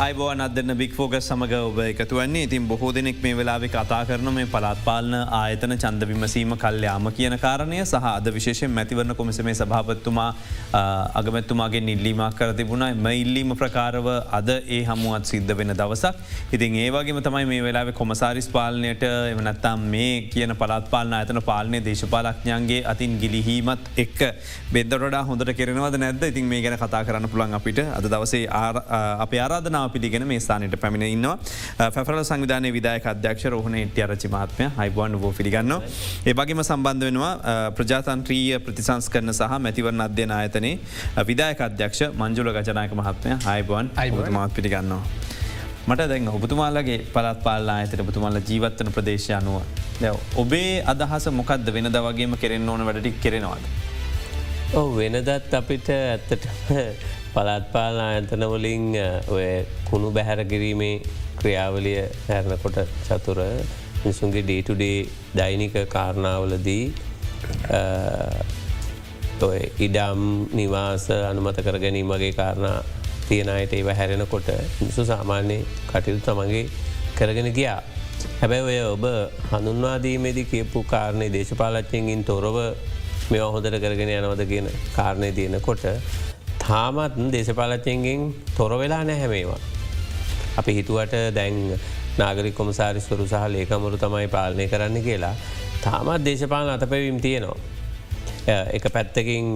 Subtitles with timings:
[0.00, 5.16] අයිබෝන් අදන්න බික්‍ෆෝග සමඟ ඔබ එකතුවන්නේ ඉතින් බොහෝ දෙනෙක් මේ වෙලාවෙ කතා කරන මේ පළත්පාලන
[5.38, 10.28] ආයතන චන්ද විමසීම කල්්‍යයාම කියන කාරණය සහ අද විශේෂෙන් මැතිවරණ කොමිස මේ සභාපත්තුමා
[11.14, 12.84] අගමැත්තුමාගේ නිල්ලීමක් කර තිබුණ.
[12.84, 16.14] එම ඉල්ලීම ප්‍රකාරව අද ඒ හමුවත් සිද්ධ වෙන දවසක්.
[16.50, 23.18] ඉතින් ඒවගේම තමයි මේ වෙලාවෙ කොමසාරිස් පාලනයට එමනැත්තම් මේ කියන පළත්පාලන අතන පාලනය දේශපාලක්ඥන්ගේ අතින්
[23.18, 24.16] ගිලිහීමත් එක්
[24.72, 27.84] බෙදරඩා හොඳට කෙරෙනවද නැද ඉතින් මේ ගැන කතා කරන්න පුළන් අපිට.
[27.90, 31.36] අද දවසේ අප ආරාධනාව පිළිගෙන මේ ස්ථානයට පැමිණ ඉන්නවා
[31.96, 35.74] පැරල සංවිධානය විදායක අධ්‍යක්ෂ රෝහණ ඉට්‍ය රචි මහත්මය හයිබුවන් බෝ පිළිගන්න.
[36.30, 37.32] ඒබගේම සම්බන්ධ වෙනවා
[37.78, 45.02] ප්‍රජාතන්ත්‍රීය ප්‍රතිසංස් කරන සහ මැතිවරණ අධ්‍යන ආයතනයේ විදායක අධ්‍යක්ෂ මංජුල ගජනායක මහත්මය හයිබුවන් අයිබමත් පිළිගන්නවා.
[45.88, 49.62] මට දැන් ඔබතුමාලගේ පලත් පාල්ලා ඇතට බතුමල්ල ජීවත්තන ප්‍රදේශය අනුව.
[50.42, 53.64] ඔබේ අදහස මොකක්ද වෙනද වගේම කෙරෙන් ඕන වැඩටි කෙරෙනවාද.
[54.78, 56.44] ඔ වෙනදත් අපිට ඇත්තට
[57.34, 58.86] පළත්පාල ආයතනවලින්
[59.28, 59.48] ඔය
[59.88, 60.94] කුණු බැහැර කිරීමේ
[61.38, 63.40] ක්‍රියාවලිය හැරණකොට චතුර
[64.04, 64.98] මිසුන්ගේ ඩේටුඩේ
[65.36, 66.84] දෛනික කාරණාවලදී
[69.42, 70.22] ඔය ඉඩම්
[70.52, 72.78] නිවාස අනුමත කර ගැනීම වගේ කාරණා
[73.28, 74.48] තියෙනයට ඒව හැරෙනකොට
[74.80, 76.64] මිසු සාමාන්‍ය කටයුතු තමගේ
[77.16, 77.80] කරගෙන ගියා.
[78.40, 79.04] හැබැ ඔය ඔබ
[79.50, 82.56] හඳුන්වාදීමේදී කියපු කාරණය දේශපාලච්චයකින් තොරව
[83.30, 85.86] මෙ හොඳට කරගෙන යනවද කියන කාරණය තියෙනකොට
[86.70, 88.20] තාමත් දේශපාලච්චයගෙන්
[88.56, 89.60] තොර වෙලා නැහැමේවා.
[90.60, 91.56] අපි හිතුවට දැන්
[92.20, 95.34] නාගරි කොමසාරිස්වරු සහ ලේකමරු තමයි පාලනය කරන්න කියලා.
[95.84, 97.58] තාමත් දේශපාලන අතපැවීම් තියෙනවා.
[98.76, 99.46] එක පැත්තකින්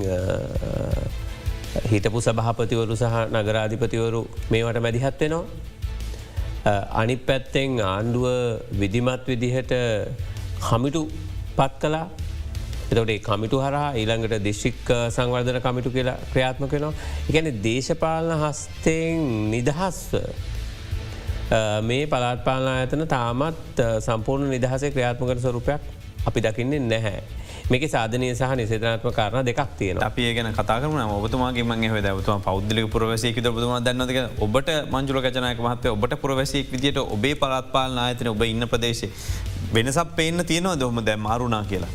[1.92, 4.20] හිතපු සභහපතිවරු සහ නගරාධිපතිවරු
[4.52, 5.44] මේවට මැදිහත් වෙනවා.
[7.00, 8.26] අනි පැත්තෙන් ආණ්ඩුව
[8.80, 9.72] විදිමත් විදිහට
[10.68, 11.02] හමිටු
[11.58, 12.06] පත් කලා
[12.86, 16.92] එතොටේ කමිටු හරහා ඊළඟට දිශික් සංවර්ධන කමිටු කියලා ක්‍රියාත්ම කෙනවා.
[17.28, 20.12] එකැන දේශපාලන හස්තයෙන් නිදහස්ව
[21.82, 25.82] මේ පලාත්පාලන ඇතන තාමත් සම්පූර්ණ නිදහසේ ක්‍රියාත්මකට ස්වරූපයක්
[26.26, 27.22] අපි දකින්නේ නැහැ.
[27.64, 32.88] මේක සාධනය සහ නිසේතනත්ම කාරණ දෙකක් තියෙන අපේ ගැන කතාරන ඔබතුමාගේ මගේ හද ඇවතුම පෞද්ලික
[32.88, 38.69] පුරවසයක බතුම දන්නක ඔබට මංජුල ගජනයක මහත්තය ඔබට පුරවසයෙක් විදිට ඔබේ පලත්පාලන ආයතන ඔබ ඉන්න
[38.69, 39.12] ප්‍රදේශේ
[39.72, 41.92] වෙනසක් පේන්න තියෙනවා දොහම දැ මාරුණා කියලා.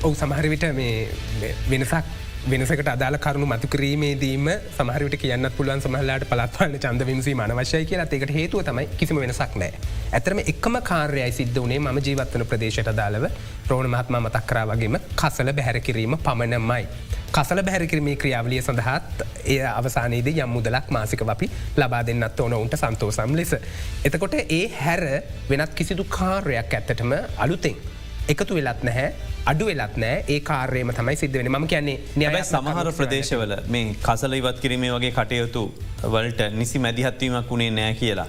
[0.00, 2.04] ඔහු සමහරවිට මේ වෙනසක්
[2.42, 4.46] වෙනසකට අදාල කරුණු මතු කිරීමේදීම
[4.76, 9.72] සමහරවිට කියන්න පුළුවන් සමහලාට පලත්වන්න චන්ද විමසී මනවශය කියලා ඒකට හේතුව තමයි කිසිම වෙනසක් නෑ.
[10.12, 13.28] ඇතරම එක්ම කාර්යයි සිද්ධ වනේ ම ජීවත්වන ප්‍රදේශයට අදාලව
[13.66, 16.88] ප්‍රෝණ මහත්ම මතක් කරා වගේම කසල බැහැරකිරීම පමණමයි.
[17.30, 23.36] කසල බැහැරකිරීමේ ක්‍රියාවලිය සඳහත් ඒ අවසානයේද යම් මුදලක් මාසික අපි ලබා දෙන්නත් ඕන උන්ට සන්තෝසම්
[23.36, 23.56] ලෙස.
[24.04, 25.06] එතකොට ඒ හැර
[25.50, 27.99] වෙනත් කිසිදු කාර්යයක් ඇත්තටම අලුතෙන්.
[28.32, 29.08] එකතු වෙලත් නැහැ
[29.44, 34.58] අඩු වෙලත් නෑ ඒ කාර්යම තමයි සිද්ධවෙන ම කියන්නේ නියබයි සමහර ප්‍රදේශවල මේ කසල ඉවත්
[34.60, 35.62] කිරීමේ වගේ කටයුතු
[36.06, 38.28] වලට නිසි මැදිහත්වීමක් වුණේ නෑ කියලා.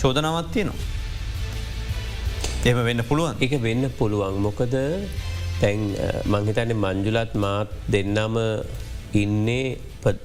[0.00, 0.78] චෝදනවත් තියනවා.
[2.64, 4.74] එම වෙන්න පුළුවන් එක වෙන්න පුළුවන් මොකද
[5.60, 5.84] තැන්
[6.26, 8.36] මංහිතන්නේ මංජුලත් මාත් දෙන්නම
[9.14, 9.78] ඉන්නේ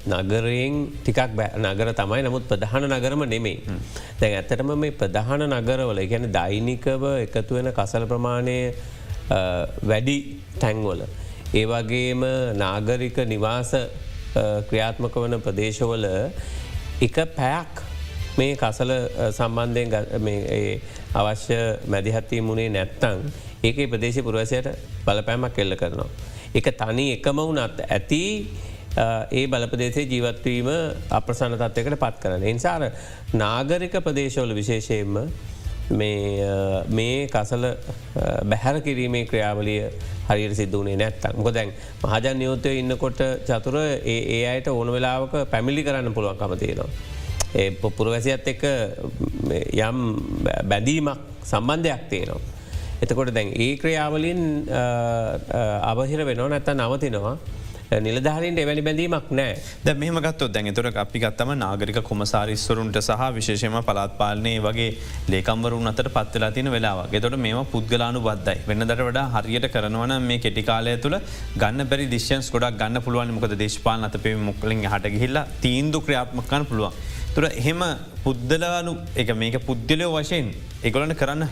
[0.07, 3.61] නගරයෙන් ටිකක් නගර තමයි නමුත් ප්‍රධාන නගරම නෙමේ.
[4.19, 8.57] දැන් ඇත්තටම මේ ප්‍රධාන නගරවල ගැන දෛනිකව එකතුවෙන කසල ප්‍රමාණය
[9.29, 10.17] වැඩි
[10.59, 11.05] තැන්වල.
[11.53, 12.21] ඒවගේම
[12.55, 13.71] නාගරික නිවාස
[14.67, 16.05] ක්‍රියාත්මක වන ප්‍රදේශවල
[17.01, 17.83] එක පැයක්
[18.37, 18.91] මේ කසල
[19.29, 19.89] සම්බන්ධයෙන්
[21.13, 21.57] අවශ්‍ය
[21.87, 23.25] මැදිහත්වී මුණේ නැත්තං
[23.63, 24.69] ඒක ප්‍රදේශ පුරවසයට
[25.05, 26.09] බලපෑමක් කෙල්ල කරනවා.
[26.53, 28.23] එක තනි එකම වුනත් ඇති
[29.31, 30.69] ඒ බලපදේශේ ජීවත්වීම
[31.11, 32.43] අප්‍රසන්න තත්වකට පත් කරන.
[32.43, 32.89] එනිසාර
[33.35, 35.29] නාගරික ප්‍රදේශවල විශේෂයෙන්ම
[35.91, 37.65] මේ කසල
[38.49, 39.89] බැහැර කිරීමේ ක්‍රියාවලිය
[40.29, 41.73] හරියට සිදුවනේ නැත්තක් මොක දැන්
[42.03, 46.89] මහජන් නියෝතය ඉන්නකොට චතුර ඒ අයට ඕන වෙලාවක පැමිලි කරන්න පුළුවන්කම තියෙනවා.
[47.55, 48.63] ඒ පුරවැසිත් එක්ක
[49.79, 49.97] යම්
[50.69, 52.41] බැඳීමක් සම්බන්ධයක් තියෙනවා.
[53.01, 54.41] එතකොට දැන් ඒ ක්‍රියාවලින්
[55.91, 57.35] අවහිර වෙනවා නැත්ත නවතිනවා
[57.99, 59.53] නිලධාරීන්ට එවැනි බැඳීමක් නෑ
[59.85, 64.89] ද මෙහමගත් දැන් තුර අපි ගත්තම නාගරික කොමසාරිස්වරුන්ට සහ විශේෂම පලාත් පාලනය වගේ
[65.29, 70.95] ලේකම්වරුන් අතට පත්වෙලා තින වෙලාව ගෙතොට මේම පුද්ගලානු බද්දයි වෙන්නදට වඩා හරියට කරනවන මේ කෙටිකාලය
[70.97, 71.17] තුළ
[71.55, 73.33] ගන්න බැරි දිශ්‍යන්ස් ගොඩක් ගන්න පුළුවන්.
[73.35, 76.93] මොකද දේශපාල අතපේ මොක්ලින් හට ගිහිල්ලා තීන්දු ක්‍රියාත්මකන්න පුළුවන්.
[77.35, 77.81] තුර එහෙම
[78.25, 80.49] පුද්දලානු එක මේක පුද්ගලයෝ වශයෙන්
[80.83, 81.47] එකොලන කරන්න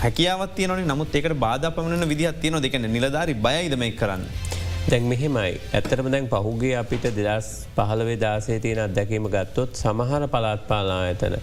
[0.00, 4.24] හැකියාවත් තියන නමුත් ඒකට බාධ පමණ විදිහත් තියන දෙකන නිලධරි බයයිද මේ කරන්න.
[4.82, 11.36] දැන් මෙහෙමයි ඇත්තරම දැන් පහුගේ අපිට දෙදස් පහළවේ දාසේ තියෙන අත්දැකීම ගත්තොත් සමහර පලාත්පාලා ඇතන.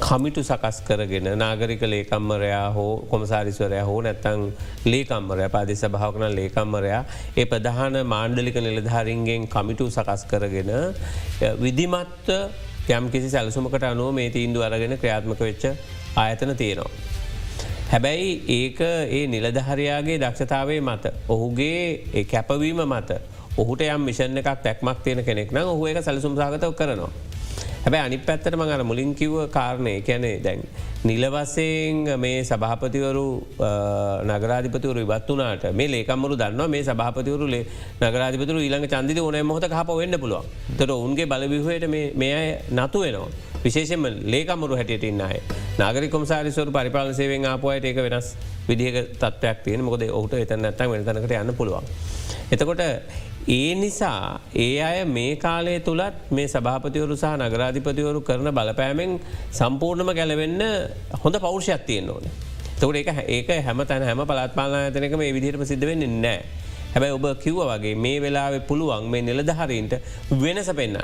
[0.00, 4.42] කමිටු සකස් කරගෙන නාගරික ලේකම්මරයා හෝ කොමසාරිස්වරයා හෝ නැත්තං
[4.86, 7.02] ලේකම්මරය පාදිස භාවකන ලේකම්මරයා
[7.36, 10.72] ඒ ප්‍රධාන මාණ්ඩලික නිලධාරින්ගෙන් කමිටු සකස් කරගෙන
[11.60, 15.64] විදිමත්ව යම් කිසි සැලසුමකට අනුව මේ තීන්දු අරගෙන ක්‍රියාත්මක වෙච්ච
[16.16, 17.09] ආයතන තියෙනවා.
[17.90, 21.04] හැබැයි ඒක ඒ නිලධහරයාගේ දක්ෂතාවේ මත.
[21.28, 23.10] ඔහුගේ කැපවීම මත
[23.56, 27.10] ඔහුට යම් මිෂණ එකක් තැක්මක් තියෙන කෙනෙක් නම් ඔහු එක සැලසුම් සාගතව කරනවා.
[27.82, 30.62] හැබැ අනි පැත්තට මඟර මුලින් කිව්ව කාරණය කැනෙ දැන්.
[31.04, 33.26] නිලවසයෙන් මේ සභාපතිවරු
[34.30, 37.64] නගරාධිපතිවරු ඉවත් වනාට මේ ලේකම්මරු දන්න මේ සභාපතිවරු ලේ
[38.00, 43.49] නගරාධිපතුරු ඊළඟ චන්දිත ඕනෑ මොහොත හප වෙන්න පුළුවන් තොට උන්ගේ බලවිහයට මේ අය නතු වෙනවා.
[43.64, 45.40] විශේෂෙන්ම ලේකමරු හැටියට ඉන්නයි.
[45.78, 48.28] නාගරි කොමසාරිස්වරු පරිපාල සේවෙන් ආපුයට ඒක වෙනස්
[48.68, 51.84] විදිහක තත්වයක් තියෙන මොකද ඔහුට එතන නැත්තම් වෙනතනකට යන්න පුළුවන්.
[52.50, 52.82] එතකොට
[53.48, 59.12] ඒ නිසා ඒ අය මේ කාලය තුළත් මේ සභාපතිවරු සහ නගරාධිපතිවරු කරන බලපෑමෙන්
[59.52, 60.62] සම්පූර්ණම ගැලවෙන්න
[61.24, 62.24] හොඳ පෞෂයක් තියෙන් ඕන.
[62.76, 66.40] තකට ඒක ඒක හැම තැන හැම පලත්පාල ඇතනක මේ විදිහටම සිද්ධ වෙන්න නෑ.
[66.92, 69.94] හැබැයි ඔබ කිව්ව වගේ මේ වෙලාවෙ පුළුවන් මේ නිලධහරීන්ට
[70.36, 70.98] වෙනස පෙන්න්න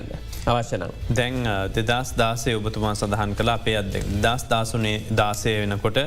[0.46, 0.93] අවශ්‍යනම්.
[1.10, 1.37] දැන්
[1.76, 5.98] දෙදස් දාසේ ඔබතුමා සඳහන් කළ අපේ අද දස් දාසුනේ දාසය වෙනකොට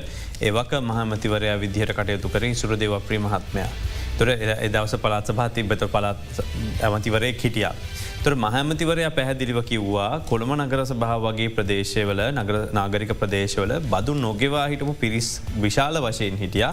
[0.41, 3.71] එවක මහමතිවරයා විදිහට කටයුතු කරින් සුරදේව ප්‍රී මහත්මයා.
[4.17, 6.45] තුර එදවස පලාත් සභා තිබ්බත පලත්
[6.83, 7.73] ඇමතිවරය හිටියා.
[8.23, 12.21] තුර මහමතිවරය පැහැදිලිව කිව්වා කොළම නගර සභාව වගේ ප්‍රදේශවල
[12.77, 15.29] නාගරික ප්‍රදේශවල බදු නොගෙවා හිටපු පිරිස්
[15.65, 16.65] විශාල වශයෙන් හිටිය.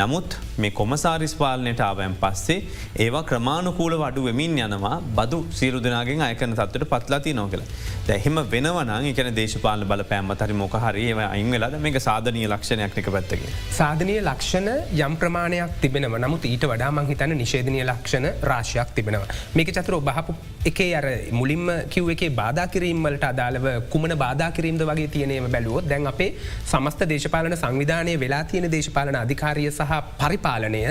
[0.00, 2.56] නමුත් මේ කොමසාරිස් පාලනයට ආවයන් පස්සේ
[3.04, 7.64] ඒවා ක්‍රමාණුකූල වඩු වෙමින් යනවා බදු සීරු දෙනාගෙන් අයකන තත්වට පත්ලාති නොකළ.
[8.08, 13.52] දැහෙම වෙනවන එකන දේශපාල බල පෑම හරි මොකහරි ඒව අංගලද මේක සාධනය ලක්ෂණයක්නක පැත්තගේ.
[13.80, 14.72] සාධනය ලක්ෂණ
[15.04, 19.30] යම් ප්‍රමාණයක් තිබෙනව නමුත් ඊට වඩා මංහිතන නිශේධනය ලක්ෂණ රාශයක් තිබෙනවා.
[19.56, 25.08] මේක චතුර ඔබහපු එකේ අර මුලින්ම කිව් එකේ බාධා කිරීම්වලට අදාළව කුමන බාධා කිරීම්ද වගේ
[25.08, 26.30] තියනව බැලුවොත් දැන් අපේ
[26.64, 30.82] සමස්ත දේශපාලන සංවිධානය වෙලා තියෙන දේශපාලන අධිකාරිය සහ පරිපාලනය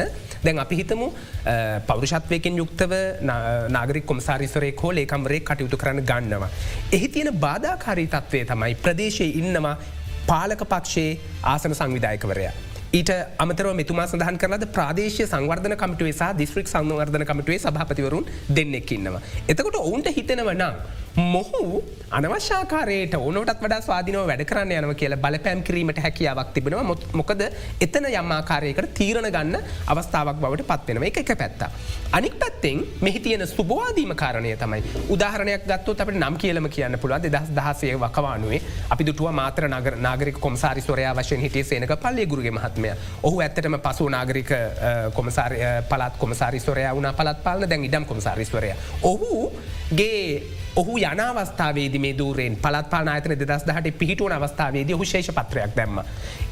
[0.44, 1.08] දැන් අපි හිතමු
[1.88, 2.94] පෞරුෂත්වයකින් යුක්තව
[3.70, 6.50] නාගරික කොමසාරිස්වරේ හෝ ඒකම්රේ කටයුතු කරන්න ගන්නවා.
[6.92, 9.76] එහි තියෙන බාධාකාරී තත්වය තමයි ප්‍රදේශය ඉන්නවා
[10.28, 12.56] පාලක පක්ෂයේ ආසන සංවිධායකවරයා.
[12.96, 19.26] ඊට අමතරව මෙතුමා සඳහන් කරලද ප්‍රාදේශය සංවර්ධන කමිටුවේ සහ දිස්ත්‍රික් සංවර්ධන කමිටුවේ සභාපතිවරුන් දෙන්නෙක් ඉන්නවා.
[19.48, 20.78] එතකොට ඔවුන්ට හිතෙනව නම්.
[21.18, 27.44] මොහු අනවශ්‍යාකාරයට ඕනොටත් වඩා ස්වාධනව වැඩ කරන්න යනව කියලා බලපෑම් කිරීමට හැකියාවක් තිබෙනවා මොකද
[27.82, 29.56] එතන යම්මාකාරයකට තීරණ ගන්න
[29.88, 31.70] අවස්ථාවක් බවට පත්වෙනව එක එක පැත්තා.
[32.12, 37.50] අනික් පැත්තෙන් මෙහි තියෙන ස්තුබවාදීම කාරණය තමයි උදාහරණයක් ගත්තු අපට නම් කියලම කියන්න පුළුව දස්
[37.52, 42.56] දහසය වකවානුවේ අපි දුටුව මාත්‍ර නගර නාගරික කොමසාරිස්වරයා වශයෙන් හිටිය සේනක පල්ලේ ගුරුගේ
[42.86, 44.50] මහත්මය ඔහු ඇත්තටම පසු නාගරික
[45.14, 45.60] කොමසාරය
[45.90, 48.74] පලත් කොමසාරිස්වරයා වුණ පලත් පාලන දැන් ඉඩම් කොමසාරිස්වරය.
[49.04, 50.44] ඔහුගේ
[50.76, 56.02] ඔහු යන අවස්ථාවේද මේ දූරෙන් පලත්පාන අතන දෙදස් දහට පිහිටුවන අවස්ථාවේද ඔහු ශේෂ පත්‍රයක් දැම්ම.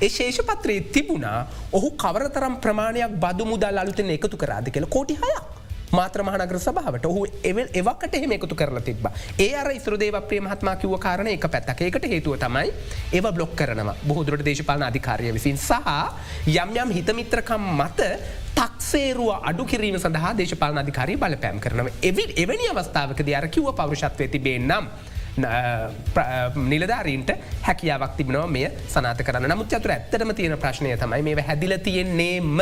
[0.02, 5.53] ඒ ශේෂ පත්‍රයේ තිබුණා ඔහු කවරතරම් ප්‍රමාණයක් බදු මුදල් අලුතෙන් එකතු කරාද කියල කෝටි හයක්.
[5.94, 7.06] මාත්‍ර මහනගර සභාවට.
[7.06, 9.06] ඔහු එවල් එවකට එහෙම එකතු කරලා තිබ.
[9.38, 11.82] ඒ අර ඉස්රදේව ප්‍රිය මහත්මා කිව කාරණ එක පැත්තක.
[11.90, 12.74] එකට හේතුව තමයි
[13.14, 13.96] ඒව බ්ලොක් කරනවා.
[14.08, 15.78] බොහදුරට දේශපාලන අධිකාරය විසින් සහ
[16.48, 18.10] යම් යම් හිතමිත්‍රකම් මත
[18.58, 21.90] තක්සේරුව අඩු කිරීම සඳහා දේශපාලන අධිකාරී බලපෑම් කරනව.
[22.02, 24.90] එවි එවැනි අවස්ථාවක දයාර කිව පවරුෂත්වය තිබේ නම්.
[26.72, 27.30] නිලධාරීන්ට
[27.68, 28.48] හැකියාවක් තිබනවා.
[28.48, 32.60] මේ සනාත කරන නමුත් චතුර ඇත්තටම තියෙන ප්‍රශ්නය තමයි මේ හැදිල තියෙන්නේම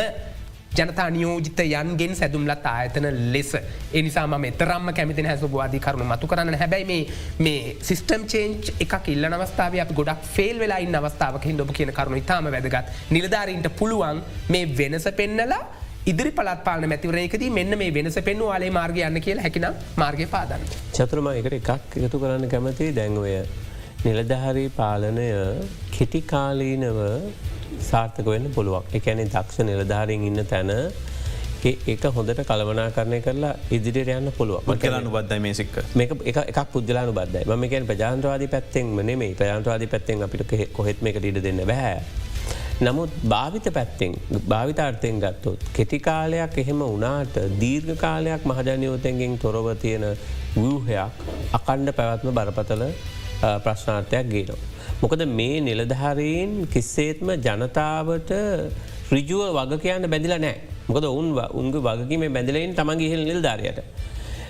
[0.77, 3.51] ජනතා නියෝජිත යන්ගෙන් සැදුම්ලත් ආයතන ලෙස.
[3.93, 6.57] එනිසාම මෙතරම්ම කැමිති හැසුවාදී කරුණු මතු කරන්න.
[6.61, 7.01] හැබැයි
[7.39, 12.49] මේ සිස්ටම් චේන්ච් එකක් ඉල්ල අවස්ථාව අප ගොඩක් ෆෙල් වෙලායින් අවස්ථාවක හිදොප කියන කරුණු ඉතාම
[12.55, 12.87] වැදගත්.
[13.11, 15.61] නිලධාරීන්ට පුළුවන් මේ වෙනස පෙන්නලා
[16.11, 20.63] ඉදිරි පලත්පාලන මැතිවරයකද මෙන්න මේ වෙනස පෙන්නු ආලේ මාර්ග යන්න කියලා හැකින මාර්ගය පාදන්න.
[20.95, 23.35] චතුරම එකට එකක් එකතු කරන්න කැමති දැන්වය
[24.05, 25.27] නිලධහරී පාලනය
[25.95, 26.99] කෙටිකාලීනව
[27.79, 30.71] සාර්ථක වෙන්න පුළුවන් එකැනෙ දක්ෂ නිලධාරින් ඉන්න තැන
[31.63, 37.45] ඒක හොඳට කළවනා කරණය කරලා ඉදිරියට යන්න පුළුව කලානු බද්ධයි මේසික්ක මේක එකක් පුද්ගලානු බද්ධයි
[37.45, 42.01] ම මේකැන් ප්‍රජාන්ත්‍රවාදී පැත්තෙන් නෙමේ ප්‍රජාන්ත්‍රවාදී පැත්තෙන් අපිට කොහෙත්ම එක ඉඩ දෙන්න බෑ.
[42.81, 45.59] නමුත් භාවිත පැත්තෙන් භාවිතාර්ථයෙන් ගත්තොත්.
[45.73, 50.05] කෙටිකාලයක් එහෙම වනාට දීර්ඝ කාලයක් මහජනයෝතැන්ගෙන් තොරව තියෙන
[50.55, 52.83] වූහයක් අකණ්ඩ පැවත්ම බරපතල
[53.63, 54.70] ප්‍රශ්නාර්ථයක් ගේනවා.
[55.01, 58.31] මොකද මේ නිලධාරීන් කිස්සේත්ම ජනතාවට
[59.11, 61.29] රිජුව වග කියන්න බැඳිල නෑ මොකද ඔවුන්
[61.59, 63.79] උන්ග වගකීම බැඳලයින් තමන්ගේ හිල් නිල්ධාරයට.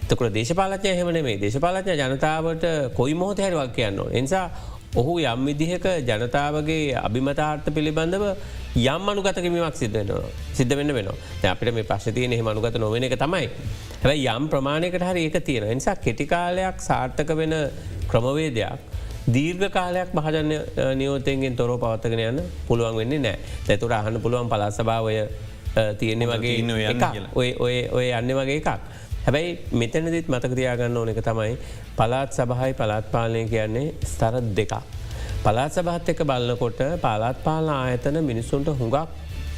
[0.10, 2.66] තකර දේශපාලචය හෙමන මේ දේශපාලචය ජනතාවට
[2.98, 4.02] කොයි මොහොත හැරි වක් කියන්න.
[4.12, 4.46] එනිසා
[4.94, 8.28] ඔහු යම් විදිහක ජනතාවගේ අභිමතාර්ථ පිළිබඳව
[8.76, 10.14] යම් අනුගතකමක් සිද්ධ
[10.54, 11.12] සිද්ධ වෙන්න වෙන
[11.54, 13.48] අපිට මේ ප්‍රශ්තියන එහ මනුගත නොවෙන එක තමයි.
[14.04, 17.56] හැයි යම් ප්‍රමාණයකට හරි ඒක තියෙන නිසා කෙටිකාලයක් සාර්ථක වෙන
[18.12, 18.91] ක්‍රමවේදයක්
[19.28, 20.52] දීර්ඝ කාලයක් මහජන
[20.98, 23.38] නියෝතයන්ගෙන් තොර පවත්තගෙන යන්න පුළුවන් වෙන්නේ නෑ
[23.68, 25.14] තැතුර අහන්න පුළුවන් පලස්සභාවය
[26.00, 26.72] තියෙන්නේ වගේ ඉන්න
[27.34, 28.70] ඔය ඔය ඔය යන්න වගේ එකක්.
[29.22, 31.54] හැබැයි මෙතනදිත් මතකතියාගන්න ඕන එක තමයි
[31.96, 34.74] පලාත් සභහයි පලාත් පාලනය කියන්නේ ස්තර දෙකක්.
[35.44, 38.98] පලාත් සභහත් එක බලන්නකොට පලාත් පාලන ආයතන මිනිස්සුන්ට හුඟක්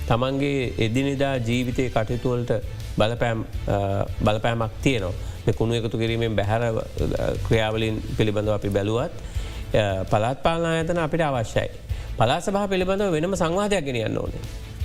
[0.08, 2.51] තමන්ගේ එදිනිදා ජීවිතය කටයුතුවලට
[2.98, 6.84] බලපෑමක් තියනවා කුණු එකතු කිරීමෙන් බැහැර
[7.48, 9.12] ක්‍රියාවලින් පිළිබඳව අපි බැලුවත්
[10.12, 11.70] පලාත් පාලන ආයතන අපිට අවශ්‍යයි.
[12.18, 14.42] පලා සභහ පිළිබඳව වෙනම සංවාධයක් ගෙනියන්න ඕනේ.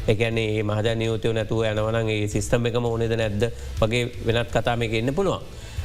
[0.09, 3.43] එකන්නේ මහජ නියෝතයෝ නැතුව යනවනගේ සිිස්ටම් එකම ඕනෙද නැද්ද
[3.81, 5.43] වගේ වෙනත් කතාම එක එන්න පුළුවන්.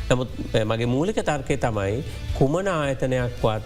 [0.10, 0.30] නමුත්
[0.66, 2.04] මගේ මූලික තර්කය තමයි
[2.38, 3.64] කුමන ආයතනයක්වත්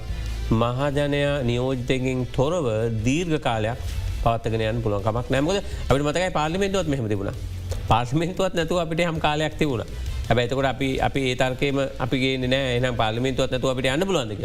[0.52, 2.68] මහජනයා නියෝජතයකින් තොරව
[3.06, 3.80] දීර්ඝ කාලයක්
[4.24, 7.32] පවත්තගෙන පුළුවන් කමක් නෑමද අපට මතකයි පාලිමෙන්තුවත් මෙහම තිබුණ
[7.90, 9.84] පාර්ලිමෙන්තුවත් නැතුව අපිට හම් කාලයක් තිබුණ
[10.30, 14.44] හැබැයිතකොට අපි අපි ඒ තර්කයම අපිගේ නෑ එනම් පාලිමෙන්තුවත් නැතුව අපිට යන්න පුලන්දක.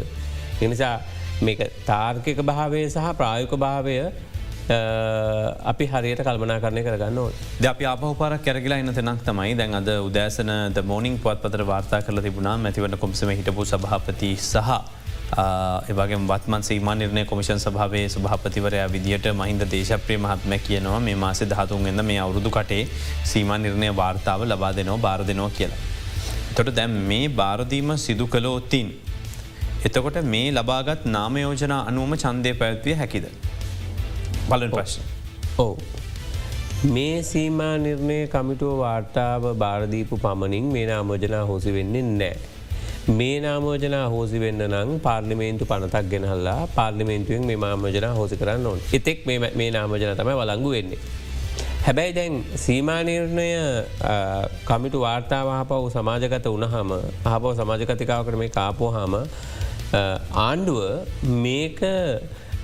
[0.62, 0.94] එනිසා
[1.42, 3.96] මේක තාර්කික භාවය සහ ප්‍රායුක භාවය
[5.64, 7.30] අපි හරියට කල්මනා කරණය කරගන්න ඕ.
[7.60, 12.02] ද අපි අපහපාර කැරගලා ඉන්න තෙනක් තමයි දැන් අද උදෑසන ද මෝනිින් පුවත් පතර වාර්තා
[12.02, 14.72] කරල තිබුණා මැතිවන්න කොමිසම හිටපු සභහපති සහ
[15.34, 21.86] ඒවගේ වත්මන් සීම නිර්ණය කොමිෂන් සභාවේ සභහපතිවරයා විදිට මහින්ද දේශප්‍රිය මහත්ම කියනවා මේ මාසේ දහතුන්
[21.86, 22.82] එන්න මේ අවුරුදු කටේ
[23.24, 25.80] සීම නිර්ණය වාර්තාව ලබා දෙනෝ බාර දෙනවා කියලා.
[26.54, 28.92] තොට දැම් මේ බාරදීම සිදු කළෝත්තින්.
[29.84, 33.26] එතකොට මේ ලබාගත් නාමයෝජනා අනුවම චන්දය පැත්විය හැකිද.
[34.48, 35.02] බලන් ප්‍රශ්න.
[35.58, 35.74] ඕ.
[36.86, 42.36] මේ සීමා නිර්ණය කමිටුව වාර්තාව බාරදීපු පමණින් මේ නාමෝජනා හෝසි වෙන්නේ නෑ.
[43.10, 49.26] මේ නාමෝජනා හෝසි වෙන්න නම් පාර්ලිමේන්තු පනතක් ගෙනහල්ලා පාර්ලිමේන්තුවෙන් මේ මාමෝජනා හෝසි කරන්න ඕන් එතෙක්
[49.26, 50.98] මේ නාමෝජන තමයි වලංගු වෙන්නේ.
[51.86, 53.48] හැබැයි දැන් සීමානිර්ණය
[54.64, 56.92] කමිටු වාර්තාවාපව සමාජගත වනහම
[57.24, 59.16] ආපව සමාජකතිකාවකට මේ කාපෝ හාම
[59.92, 60.80] ආණ්ඩුව
[61.44, 61.80] මේක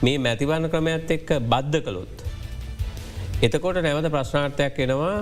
[0.03, 2.25] මේ මැතිවන්න ක්‍රමයත් එක්ක බද්ධ කළොත්.
[3.43, 5.17] එතකොට නැවත ප්‍රශ්නාර්ථයක් එනවා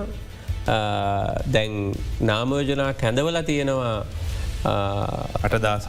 [1.46, 1.72] දැන්
[2.20, 3.96] නාමෝජනා කැඳවල තියෙනවා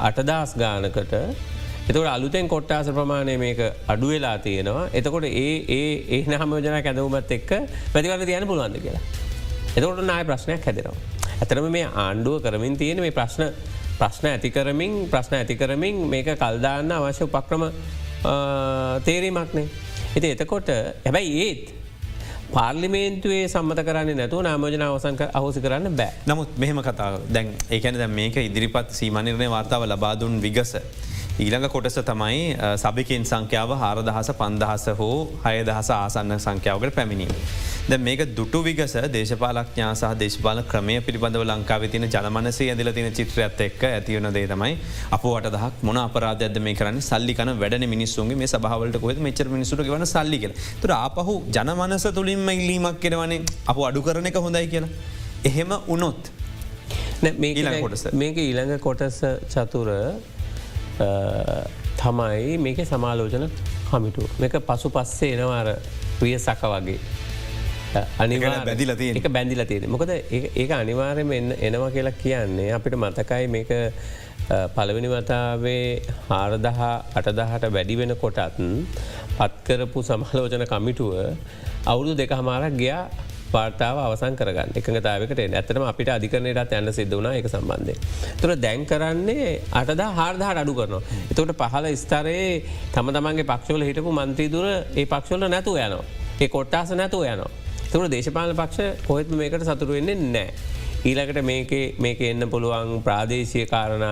[0.08, 1.14] අටදස් ගානකට
[1.88, 7.52] එතකට අලුතෙන් කොට්ටාස ප්‍රමාණය මේක අඩු වෙලා තියෙනවා එතකොට ඒ ඒ ඒ නහමෝජන කැදවුමත් එක්ක
[7.94, 9.04] පැතිවල තියන පුළුවන්ද කියලා.
[9.78, 10.98] එතකොට නාය ප්‍රශ්නයක් හැදෙනවා.
[11.42, 13.44] ඇතරම මේ ආණ්ඩුව කරමින් තියෙන මේ ප්‍රශ්න
[14.00, 17.64] ප්‍රශ්න ඇතිකරමින් ප්‍රශ්න ඇතිකරමින් මේක කල්දාන්න අවශ්‍ය උපක්‍රම
[19.06, 19.68] තේරීමක්නේ.
[20.16, 20.70] එති එතකොට
[21.06, 21.66] හැබැයි ඒත්
[22.54, 28.10] පාර්ලිමේන්තුවේ සම්මත කරන්න නැතු නාමෝජන අවසන්ක අහෝසි කරන්න බෑ නමුත් මෙහෙම කතාව දැන් ඒකැන දැ
[28.12, 30.74] මේක ඉදිරිපත් සීමනිර්ණය වාර්තාව ලබාදුන් විගස.
[31.38, 32.44] ඊළඟ කොටස තමයි
[32.84, 37.34] සභිකෙන් සංඛ්‍යාව හාරදහස පන්දහස හෝ හයදහස ආසන්න සංඛ්‍යාවකට පැමිණීම.
[37.90, 43.62] ද මේක දුටු විගස දේශපාලක්ඥා සහ දේශපාල ක්‍රමය පිළිබඳව ලංකාව තින ජනමනසේ ඇදිල තින චිත්‍රයත්
[43.66, 44.74] එක්ක ඇතිවන දේ තමයි
[45.18, 50.04] අපට දහක් මොන අපරාධද මේ කරන්න සල්ලිකන වැඩ මිනිස්සුන්ගේ මේ සභාවලට කොද මෙචර මිනිසුට වන
[50.06, 54.92] සල්ලි කියල තුර ආපහු ජනමනස තුළින්ම ඉල්ලීමක් කෙනවනේ අප අඩු කරන එක හොඳයි කියලා.
[55.46, 56.32] එහෙම උනොත්.
[58.16, 59.22] මේක ඊළඟ කොටස
[59.54, 59.94] චතුර
[62.02, 63.48] තමයි මේක සමාලෝචන
[63.88, 65.72] කමිටු මේක පසු පස්සේ එනවාර
[66.20, 67.00] ප්‍රිය සක වගේ.
[67.96, 73.72] අනිවා බැදිල එක බැඳිල තියෙන මොකද ඒක අනිවාර්යම එනවා කියලා කියන්නේ අපිට මතකයි මේක
[74.76, 76.68] පළවෙනි වතාවේ හාරදහ
[77.20, 78.60] අටදහට වැඩි වෙන කොටත්
[79.38, 81.16] පත්කරපු සමාලෝචන කමිටුව
[81.86, 83.02] අවුදු දෙක හමාරක් ගියා
[83.54, 87.96] වාර්තාව අවසන් කරගන්න එකඟතාවකට ඇතම අපිට අධිකරණයටත් යන්න සිද්ධ වනා එක සම්බන්ධය.
[88.42, 91.04] තුර දැන් කරන්නේ අටද හාර්දහට අඩු කරනවා.
[91.32, 92.50] එතකට පහල ස්තරයේ
[92.94, 96.04] තම තමන්ගේ පක්ෂවල හිටපු මන්ත්‍රීදුර ඒ පක්ෂවල නැතුව යනවා.
[96.42, 97.67] ඒ කොට්ටාස නැතුව යනවා.
[97.92, 100.50] තුර දේශපාල පක්ෂ කොහෙත්ම මේකට සතුරු වෙන්නේ නෑ.
[101.06, 101.42] ඊළඟට
[101.98, 104.06] මේක එන්න පුළුවන් ප්‍රාදේශය කාරණ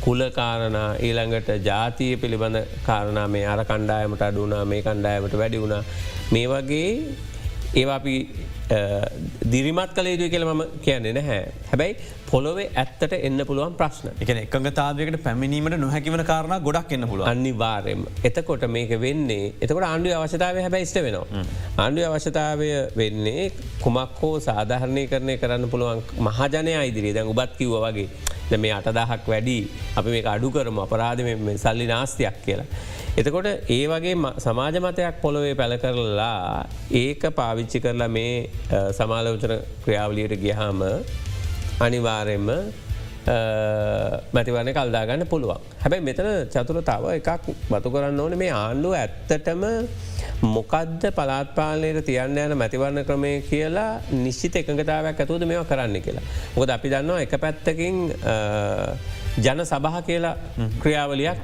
[0.00, 5.82] කුලකාරණ ඊළඟට ජාතිය පිළිබඳ කාරණ මේ අර කණ්ඩායමට අඩුනා මේ කණ්ඩායමට වැඩි වුණා
[6.32, 6.88] මේ වගේ
[7.74, 8.14] ඒවා අපි
[9.52, 11.42] දිරිමත් කළ යුතු කියල ම කියන්නේ නැහැ.
[11.70, 11.94] හැබැයි
[12.30, 18.66] පොලොවේ ඇත්තට එන්න පුළුවන් ප්‍රශ්න එක එකගතාවයකට පැමිණීමට නොහැකිවන කාරණ ගොඩක් එන්න පුළුව අනිවාරෙන් එතකොට
[18.76, 21.44] මේක වෙන්නේ එතකොට ආණ්ඩුව අවශ්‍යතාව හැබැයිස්ට වෙනවා.
[21.82, 23.50] ආණ්ඩුව අවශ්‍යතාවය වෙන්නේ
[23.84, 29.58] කුමක් හෝ සාධහරණය කරණය කරන්න පුළුවන් මහජනය ඉදිරි දැන් උබත් කිව්ව වගේ මේ අටදාහක් වැඩි
[29.98, 31.22] අපි මේ අඩු කරම අපරාධ
[31.64, 32.66] සල්ලි නාස්තියක් කියලා.
[33.20, 36.66] එතකොට ඒ වගේ සමාජ මතයක් පොළොවේ පැළ කරලා
[37.00, 38.34] ඒක පාවිච්චි කරලා මේ
[38.98, 39.52] සමාලෝචන
[39.84, 40.80] ක්‍රියාවලියට ගියහාම
[41.86, 42.48] අනිවාරෙන්ම
[44.36, 45.60] මැතිවරණ කල්දාගන්න පුළුවන්.
[45.82, 49.62] හැබැයි මෙතන චතුරතාව එකක් බතු කරන්න ඕන මේ ආණ්ඩුව ඇත්තටම
[50.56, 53.92] මොකක්ද පලාත්පාලනයට තියන්න යන මැතිවරණ ක්‍රමය කියලා
[54.24, 56.26] නිශ්චිත එකඟතාවක් ඇතුවද මෙවා කරන්න කියලා.
[56.56, 57.96] මොකද අපි දන්නවා එක පැත්තකින්
[59.44, 60.36] ජන සබහ කියලා
[60.82, 61.40] ක්‍රියාවලියක්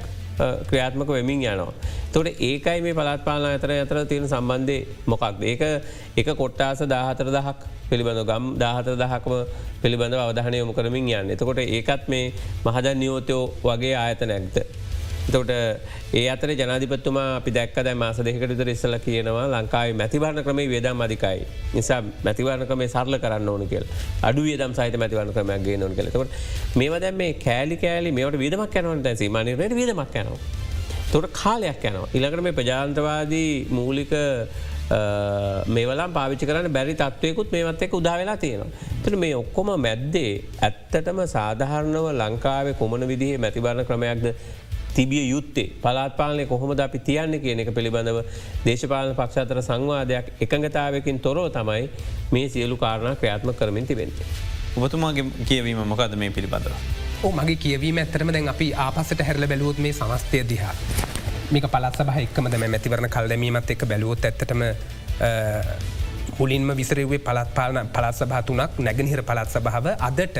[0.69, 1.73] ක්‍රියාත්මක වෙමින් යනවා.
[2.13, 5.41] තොට ඒකයි මේ පළත්පාලන අතර අතර තියෙන සම්බන්ධය මොකක්ද.
[5.43, 5.61] ඒක
[6.17, 7.57] එක කොට්ටාස දාහතර දහක්
[7.89, 9.33] පිළිබඳ ගම් දාහතර දහක්ම
[9.81, 11.33] පිළිබඳ අවධානය යොමු කරමින් යන්න.
[11.35, 12.33] එතකොට ඒකත් මේ
[12.65, 14.86] මහජන් නියෝතයෝ වගේ ආයත නැක්ත.
[15.31, 15.51] තොට
[16.13, 21.01] ඒ අතර ජනාධිපත්තුමා අපි දැක්ක දැ මාස දෙකට විතර ඉස්සල කියනවා ලංකායි මැතිවරණ ක්‍රමේ වේදම්
[21.05, 21.41] අධිකයි
[21.73, 23.85] නිසා මැතිවරණ ක්‍රමේ සරල කරන්න ඕන කියල්
[24.29, 29.11] අඩු දම් සහිත මැතිවරණ ක්‍රමයක්ගේ නොන කළෙතකට මේව දැම මේ කෑලි කෑලි මේට විදමක් යනවට
[29.11, 30.39] ඇසි මනයට විදමක් යනවා.
[31.11, 32.09] තොට කාලයක් යනවා.
[32.17, 34.13] ඉළකට මේ ප්‍රජාන්තවාදී මූලික
[35.75, 38.71] මේවලම් පාවිචි කරන්න බැරි තත්වයකුත් මේවත් එක උදාවෙලා තියෙනවා.
[39.03, 40.31] තර මේ ඔක්කොම මැද්දේ
[40.67, 44.27] ඇත්තටම සාධහරණව ලංකාවේ කොමන විදිහේ මැතිබරණ ක්‍රමයක්ද
[44.97, 48.19] තිබිය යුත්තේ පලාත්පාලනය කොහොමද අපි තියන්න කියන එක පිළිබඳව
[48.65, 51.89] දේශපාලන පක්ෂතර සංවාදයක් එකඟතාවකින් තොරෝ තමයි
[52.31, 54.29] මේ සියලු කාරණ ක්‍රියාත්ම කරමින් තිබෙන්නේ.
[54.77, 56.73] ඔබතුමාගේ කියවීම මොකද මේ පිළිබඳව.
[57.23, 60.73] ඕ මගේ කියවීම ඇතරම දැන් අපි ආපසට හැරල බැලුවොත් මේ සමස්තය දිහා.
[61.51, 64.63] මේක පලත් සහ එක්කම දැම මැතිවරණ කල්දැමීමත් එක් බැලුවොත් ඇත්තටම
[66.37, 70.37] මුලින්ම විසරවේ පලත් පාලන පලත් සභාතුනක් නැගනිහිර පලත් සභාව අදට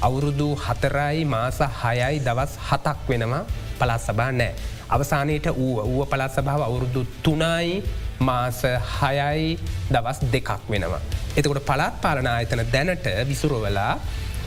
[0.00, 3.42] අවුරුදු හතරයි මාස හයයි දවස් හතක් වෙනවා
[3.76, 4.52] පළත් සභා නෑ.
[4.88, 7.82] අවසානයට වූ ඌව පළත් සභාව අවුරුදු තුනයි
[8.20, 9.58] මාස හයයි
[9.90, 11.02] දවස් දෙකක් වෙනවා.
[11.34, 13.92] එතකොට පළත් පාලන ආයතන දැනට විසුරුවලා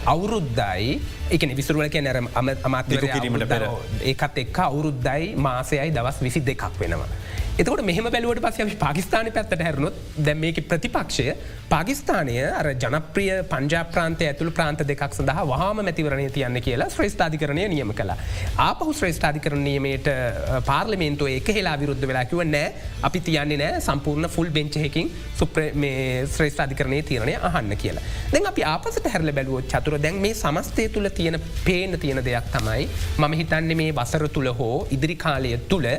[0.05, 2.27] අවුරුද්දයි එක විසුරුවල කිය නැරම
[2.63, 3.67] අමාත්‍ය කිරීමට පෙර
[4.03, 7.11] ඒකත් එක් අවුරුද්දයි මාසයයි දවස් විසි දෙකක් වෙනවා.
[7.53, 11.25] එතකට මෙහම බැලුවට පස පාකිස්ාන පැත්තට හැරුණොත් දැ මේක ප්‍රතිපක්ෂය
[11.69, 18.15] පාකිස්ානය අර ජනප්‍රිය පංජාප්‍රාන්තය ඇතුළ ප්‍රාන්ත දෙකක් සඳහා වහම මැතිවරණය තියන්න කියලා ශ්‍රේෂ්ඨාධිකරණය නියම කලා.
[18.59, 20.09] ආපහු ශ්‍රේෂ්ඨාධිකරණීමට
[20.65, 27.03] පාර්ලිමේන්තුව එක හෙලා විරුද්ධ වෙලාකිව නෑ අපි තියන්නේ නෑ සම්පූර්ණ ෆුල් බෙන්චහකින් සුප්‍ර මේ ශ්‍රේෂ්ඨාධිකරණය
[27.11, 28.05] තියරණය අහන්න කියලා.
[28.33, 32.89] දැන් අපි ආපසට හැරල බැලුව චතුර දැන් මේ සමස්තය තුළ තියෙන පේන තියෙන දෙයක් තමයි
[33.19, 35.89] මම හිතන්නේ මේ වසර තුළ හෝ ඉදිරි කාලය තුළ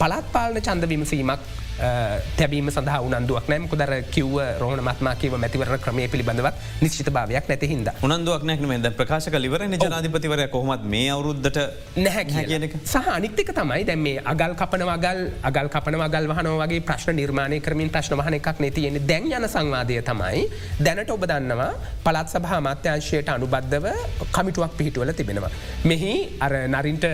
[0.00, 1.40] පළත් පාලන චන්ද විමසීමක්
[1.78, 7.90] තැබීම සඳහ උනන්දුවක් නෑම කුදර කිව්ව රෝහණ මත්මාකිව මැතිවරණ ක්‍රමය පිළිබඳවත් නිශ්චිත භාවයක් නැතිහිද.
[8.02, 11.58] උනන්දුවක් නැක්න ද ප්‍රකාශක ලිවර ජනාධිපතිවර කොහොමත් මේ අවුරුද්ධට
[11.96, 16.80] නැහැ කියනක සහ අනිත්‍යක තමයි දැම මේ අගල් කපන වගල් අගල් කපන වගල් වහන වගේ
[16.88, 20.42] ප්‍රශ්න නිර්මාණය කරමින් ප්‍රශ්න වහන එකක් නැතියෙන දැන් යන සංවාදය තමයි
[20.82, 21.70] දැනට ඔබ දන්නවා
[22.06, 23.86] පළත් සභහ මාත්‍යංශයට අනුබද්ධව
[24.34, 25.52] කමිටුවක් පිහිටුවල තිබෙනවා.
[25.84, 27.06] මෙහි අර නරින්ට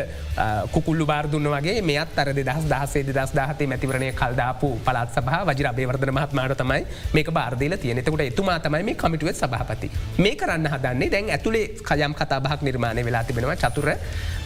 [0.75, 5.69] කුකුල්ලු බාර්දුන්න වගේ මෙත් අර දහස් දහසේ දස් දාහතේ මැතිවරණය කල්දා දාපු පලත් සහ වජර
[5.77, 6.83] බේවර්ධන මහත්මාට තමයි
[7.15, 9.89] මේක බාර්දල තියනෙතකට එතුමා තමයි මේ කමිටුව සභහපති
[10.19, 13.57] මේ කරන්න හදන්නේ දැන් ඇතුළේ කයම් කතාබහක් නිර්මාණය වෙලා තිබෙනවා.
[13.57, 13.89] චතුර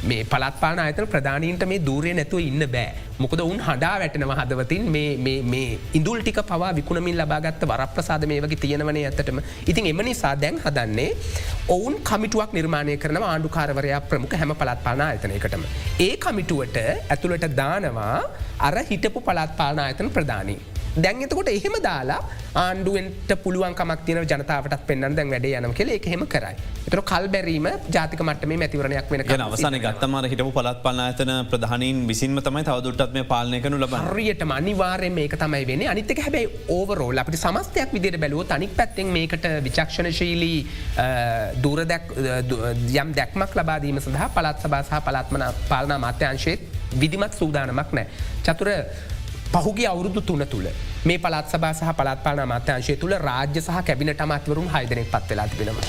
[0.03, 2.89] මේ පලත්පාන අයතන ප්‍රධානීන්ට මේ දූරය නැතුව ඉන්න බෑ.
[3.19, 4.83] මොකද උන් හඩා වැටනව හදවතින්
[5.53, 5.69] මේ
[5.99, 11.09] ඉදුල් ටික පවා විකුණමින් ලබාගත්ත වරප්‍රසාද මේ වගේ තියෙනවනේ ඇතටම ඉතින් එම නිසා දැන් හදන්නේ
[11.69, 15.65] ඔවුන් කමිටුවක් නිර්මාණය කරන ආණ්ඩුකාරවරයා ප්‍රමුඛ හැම පලත් පාන අයතනයකටම.
[16.01, 16.79] ඒ කමිටුවට
[17.13, 18.15] ඇතුළට දානවා
[18.67, 20.59] අර හිටපු පලත් පාලන අයතන ප්‍රධානී.
[20.97, 22.19] දැන් එතකොට එහෙම දාලා
[22.57, 26.55] ආණ්ඩුවෙන්ට පුළුවන්කමක් තියන ජනතාවට පෙන්න්න දැන් වැඩේ යනම් කෙ එකහෙම කරයි.
[26.89, 32.65] එතර කල් බැරීම ජාතික මටම මැතිවරණයක් වෙන අවසන ගත්තමර හිටපු පලත් පලනාතන ප්‍රධානීන් විසින්ම තමයි
[32.69, 37.95] තවදුරටත් මේ පාලනය කනු ලබ රියටම අනිවාරය මේක තමයි වෙන අනිතක හැබයි ඕවරෝල් අපට සමස්තයක්
[37.99, 40.59] විදිර බැලුව තනික් පැත්තෙන් මේකට විචක්ෂණශීලී
[41.63, 42.11] දූරදැක්
[42.97, 48.07] යම් දැක්මක් ලබාදීම සඳහා පලත් සභාසහ පලත්මන පාලනා මාත්‍යංශයත් විදිමත් සූදානමක් නෑ.
[48.43, 48.69] චතුර
[49.53, 50.69] පහුගේ අවුරුදු තුන තුළ
[51.09, 55.87] මේ පලත් සබා සහ පලත්පාන අමාත්‍යංශය තුළ රාජ්‍ය සහ කැබිනට අමාත්වරුන් හයිදනෙක් පත් වෙලා තිබෙනවා.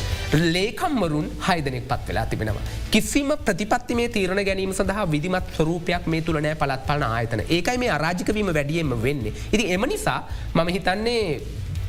[0.55, 2.63] ලේකම්වරුන් හයිදනෙක් පත් වෙලා තිබෙනවා.
[2.91, 8.53] කිසිම ප්‍රතිපත්ති මේ තීරණ ගැනීම සඳහා විදිමත් ස්වරූපයක් මේ තුළනෑ පලත්පාන ආයතන ඒකයි මේ අරාජිකවීම
[8.59, 9.33] වැඩියෙන්ම වෙන්නේ.
[9.53, 10.21] ඉති එම නිසා
[10.53, 11.23] මම හිතන්නේ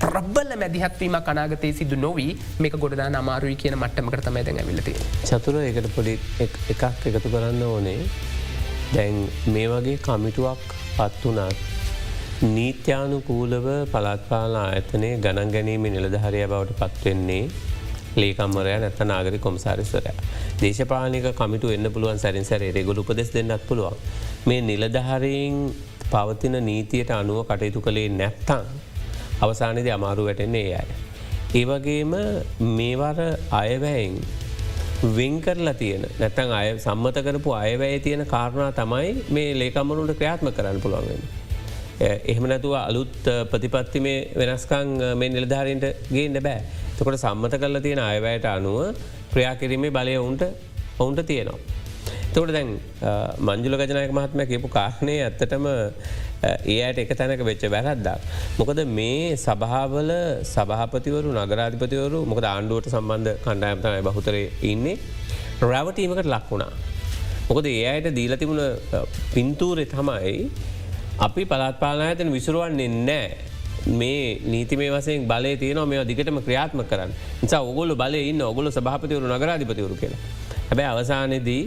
[0.03, 4.95] ප්‍රබ්බල මැදිහත්වීම කනාගතය සිදු නොවී මේක ගොඩදා අමාරුයි කියන මට්ටමකට තමයි දැන් ඇවිලති.
[5.31, 7.99] චතුර එකට පොඩි එකක් එකතු කරන්න ඕනේ
[8.95, 9.19] දැන්
[9.55, 10.63] මේ වගේ කමිටුවක්
[11.01, 11.81] පත් වනත්
[12.49, 17.45] නීත්‍යානුකූලව පළත්පාල ආයතනය ගණන් ගැනීම නිලධහරය බවට පත්වෙන්නේ
[18.17, 20.13] ලේකම්මරය නැත නාගරි කොමසාරිස්වරය.
[20.59, 23.97] දේශපාලික කමිටු එන්න පුළුවන් සැරින් සැරේ රෙගුල උපදෙස් දෙන්නත් පුළුවන්.
[24.47, 25.57] මේ නිලධහරයෙන්
[26.07, 28.65] පවතින නීතියට අනුව කටයුතු කළේ නැත්තං
[29.41, 30.91] අවසානද අමාරු වැටෙන්නේ ඒ අය.
[31.55, 32.13] ඒවගේම
[32.71, 33.21] මේවර
[33.53, 34.17] අයවැයෙන්
[35.03, 40.81] වෙන් කරලා තියෙන නැතන් අය සම්මත කරපු අයවැය තියෙන කාරණා තමයි මේ ලේකම්මනුට ක්‍රියාත්ම කරන්න
[40.85, 41.23] පුළුවන්ගෙන.
[42.01, 43.17] එහෙම නැතුව අලුත්
[43.53, 46.61] ප්‍රතිපත්ති මේ වෙනස්කං මේ නිලධාරන්ට ගේන්න බෑ.
[46.99, 48.79] තකොට සම්මත කරලා තියෙන අයවැයට අනුව
[49.33, 50.45] ක්‍රියා කිරීමේ බලය ඔවුන්ට
[50.99, 51.59] ඔවුන්ට තියෙනවා.
[52.35, 52.77] තොට දැන්
[53.49, 55.65] මංජුල ගජනයක මහත්ම කියපු කාරණය ඇත්තටම
[56.43, 58.21] ඒයට එක තැනක වෙච්ච වැරද්දක්.
[58.59, 60.11] මොකද මේ සභාවල
[60.45, 64.97] සභාපතිවරු නගරාධිපතිවරු මොකද ආණ්ඩුවට සම්බන්ධ කණ්ඩායම්තනයි බහුතරය ඉන්නේ
[65.63, 66.73] රැවටීමකට ලක් වුණා.
[67.49, 68.63] මොකද ඒ අයට දීල තිබුණ
[69.35, 70.35] පින්තූරෙ තමයි
[71.19, 73.29] අපි පළත්පාලනායතන විසුරුවන්නේ නෑ.
[73.93, 79.29] මේ නීතිමේ වසයෙන් බලය තියන මේ දිගටම ක්‍රියාත්ම කරන්න නිසා ඔගොල බල ඉන්න ඔගොල සභාපතිවරු
[79.29, 80.21] නගරාධිපතිවරු කියලා.
[80.69, 81.63] හැබැ අවසානයේදී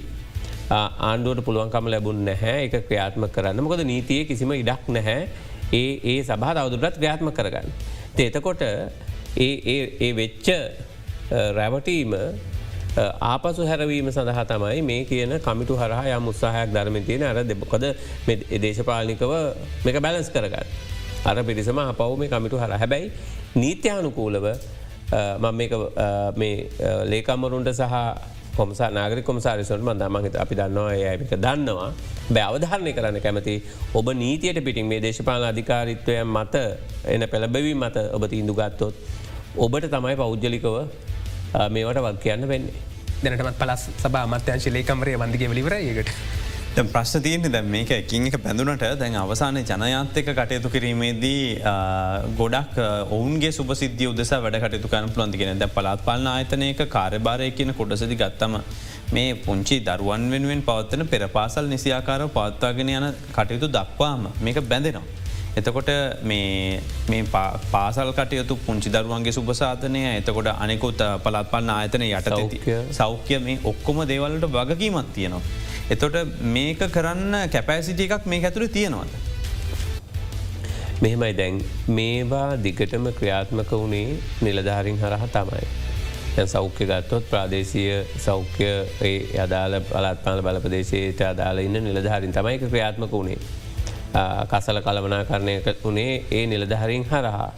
[0.70, 2.66] ආණ්ඩුවට පුළුවන්කම ලැබුන් නැහැ.
[2.66, 3.60] එක ක්‍රියාත්ම කරන්න.
[3.60, 5.28] මොකද නීතිය කිසිම ඉඩක් නැහැ.
[5.74, 7.70] ඒ ඒ සභා අවදුරත් ක්‍රියාත්ම කරගන්න.
[8.20, 8.62] එතකොට
[9.38, 10.48] ඒ වෙච්ච
[11.52, 12.16] රැවටීම
[12.96, 17.86] ආපසු හැරවීම සඳහා තමයි මේ කියන කමිටු හරහා යම් උත්සාහයක් ධර්ම තියෙන අර දෙබකොද
[18.62, 19.34] දේශපාලිකව
[19.86, 20.68] මේක බැලස් කරගන්න.
[21.26, 23.12] අර පිරිසම අපව් මේ කමිටු හර හැබැයි
[23.56, 24.46] නීත්‍යානුකූලව
[26.36, 26.70] මේ
[27.06, 27.94] ලේකම්මරුන්ට සහ
[28.56, 31.90] කොමසා නාගරි කොමසාරිසට මදමහිත අපි දන්නවා ඒයක දන්නවා
[32.30, 33.56] බැවධාරණය කරන්න කැමති
[33.94, 36.56] ඔබ නීතියට පිටින් මේ දේශපාල අධිකාරිත්වය මත
[37.08, 38.96] එන පෙළබැවී මත ඔබ තීන්දු ගත්තොත්
[39.58, 40.68] ඔබට තමයි පෞද්ජලිකව
[41.70, 42.74] මේවට වක් කියන්න වෙන්නේ.
[43.24, 46.10] දැනටමත් පලස් සබා මත්‍යංශ ලේකමරය වන්දිගේ වලිවර ඒකට.
[46.74, 51.60] ප්‍රශ්න තියන්නේ දැ මේක එකින් එක පැඳුනට දැන් අවසානය ජනයාත්තක කටයුතු කිරීමේදී
[52.38, 52.78] ගොඩක්
[53.10, 58.56] ඔවුන්ගේ සුපසිද්ධිය උදෙස වැඩ කටයුතු කන පුළන්තිගෙන දැ පලාත් පාලන ආයතනයක කාර්යභාරය කියන කොටසදි ගත්තම
[59.12, 63.06] මේ පුංචි දරුවන් වෙනුවෙන් පවත්තන පෙරපාසල් නිසියාකාරව පවත්වාගෙන යන
[63.36, 65.06] කටයුතු දක්වාම මේක බැඳෙනවා.
[65.56, 65.92] එතකොට
[66.24, 67.22] මේ
[67.72, 72.34] පාසල් කටයුතු පුංචි දරුවන්ගේ සුපසාධනය එතකොට අනෙකුත් පලත් පන්න ආයතන යට
[72.94, 75.44] සෞඛ්‍ය මේ ඔක්කොම දේවල්ට වගකීමත් තියෙනවා.
[75.90, 79.12] එතොට මේක කරන්න කැපෑසිට එකක් මේ ඇතුළ තියෙනවාද.
[81.02, 81.58] මෙහෙමයි දැන්
[81.90, 85.66] මේවා දිගටම ක්‍රියාත්මක වුණේ නිලධාරින් හරහ තමයි.
[86.46, 87.84] සෞඛ්‍ය ගත්තොත් ප්‍රාදේශය
[88.18, 88.70] සෞඛ්‍ය
[89.40, 93.38] අදාල පලත්පාල බලපදේශයට අදාල ඉන්න නිලධාරින් තමයි ක්‍රියාත්මක වුණේ.
[94.48, 97.52] කසල කළමනා කරණය වනේ ඒ නිලධහරින් හරහා.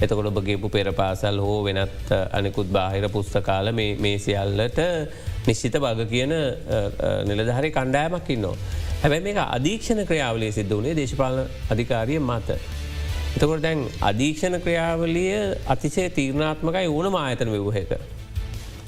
[0.00, 4.80] එතකොට ඔබගේපු පෙර පාසල් හෝ වෙනත් අනෙකුත් බාහිර පුස්තකාල මේ සියල්ලට
[5.48, 6.32] නිශ්චිත බග කියන
[7.28, 8.56] නිලධහරි කණ්ඩායමක් ඉන්නවා.
[9.02, 11.36] හැබැ මේ අධීක්ෂණ ක්‍රියාවලේ සිද්ධ වනේ දේශපාල
[11.72, 12.58] අධිකාරිය මත.
[13.36, 15.32] එතකොට දැන් අධීක්ෂණ ක්‍රියාවලිය
[15.74, 17.92] අතිසේ තීරණාත්මකයි ඕන ආයතන වවහක.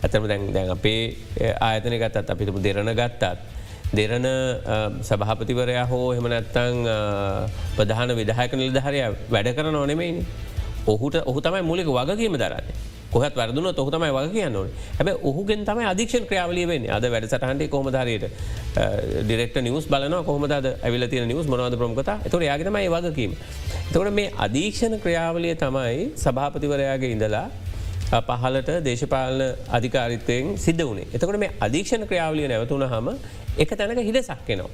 [0.05, 1.01] ඇතම දැන් දැන් අපේ
[1.69, 3.25] ආයතන ගත්තත් අපිතුම දෙරණ ගත්තත්.
[3.99, 4.27] දෙරන
[5.09, 6.77] සභාපතිවරයා හෝ හෙම නැත්තං
[7.77, 9.01] ප්‍රධාන විදාහක නිලධහරය
[9.35, 10.23] වැඩ කරන ඕනෙමයිනි.
[10.93, 12.90] ඔහුට ඔහු තමයි මුලික වගකීම දරන්නේ.
[13.13, 14.69] කොහත් වරදුන ඔහු තමයි වග කියන්න ඕන.
[14.99, 16.91] හැබ ඔහුගෙන් තමයි අධික්ෂ ක්‍රියාවලිය වෙන්න.
[16.91, 18.27] අද වැඩසටහන්ට කොමදාරයට
[19.25, 23.35] ඩිරෙක්ට නිවස් බලන කොහමද ඇවිල තිය නිවස් මොනවද ප්‍රමකත තුර යාගතමයි වගකීම.
[23.93, 27.47] තොට මේ අධීක්ෂණ ක්‍රියාවලිය තමයි සභාපතිවරයාගේ ඉඳලා
[28.21, 31.07] පහලට දේශපාලන අධිකාරිතයෙන් සිද්ධ වනේ.
[31.15, 33.09] එතකොට මේ අධීක්ෂණ ක්‍රියාවලිය නැවතුන හම
[33.59, 34.71] එක තැනක හිද සක්කෙනවා.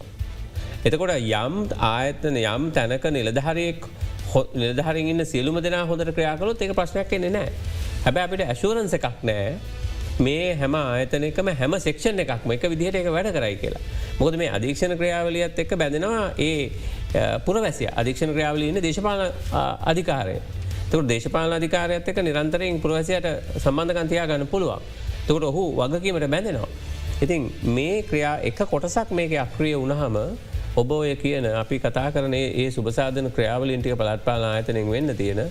[0.85, 1.55] එතකොට යම්
[1.87, 3.89] ආයතන යම් තැනක නිලධහරයෙක්
[4.55, 7.51] නිලධහරින් ඉන්න සියලුම දෙනා හොඳට ක්‍රියාකලොත් එක ප්‍රශ්නයක් එන්නේ නෑ
[8.07, 9.47] හැබැ අපිට ඇශූරන්ස එකක් නෑ
[10.19, 13.83] මේ හැම ආයතනකම හැම සෙක්ෂණ එකක්ම එක විදිහට එක වැඩ කරයි කියලා.
[14.21, 16.71] මොකද මේ අධීක්ෂණ ක්‍රියාවලියත් එක්ක බැඳෙනවා ඒ
[17.47, 19.23] පුරවැසිය අධීක්ෂණ ක්‍රියාවලීන්න දේශපාල
[19.85, 20.39] අධිකාරය.
[20.91, 23.27] තුර දේශපාල අධිකාරයත් එක නිරන්තරයෙන් පුරවැසියට
[23.59, 24.83] සම්බන්ධකන්තියා ගන්න පුළුවන්.
[25.27, 26.69] තුකට ඔහු වගකීමට බැඳෙනවා.
[27.23, 30.17] ඉතින් මේ ක්‍රියා එක කොටසක් මේක අක්‍රිය වුණහම
[30.77, 35.51] ඔබ ඔය කියන අපි කතා කරනේ ඒ සුබසාධන ක්‍රියාවලින්ටික පලත්පාල ආයතනෙන් වෙන්න තියෙන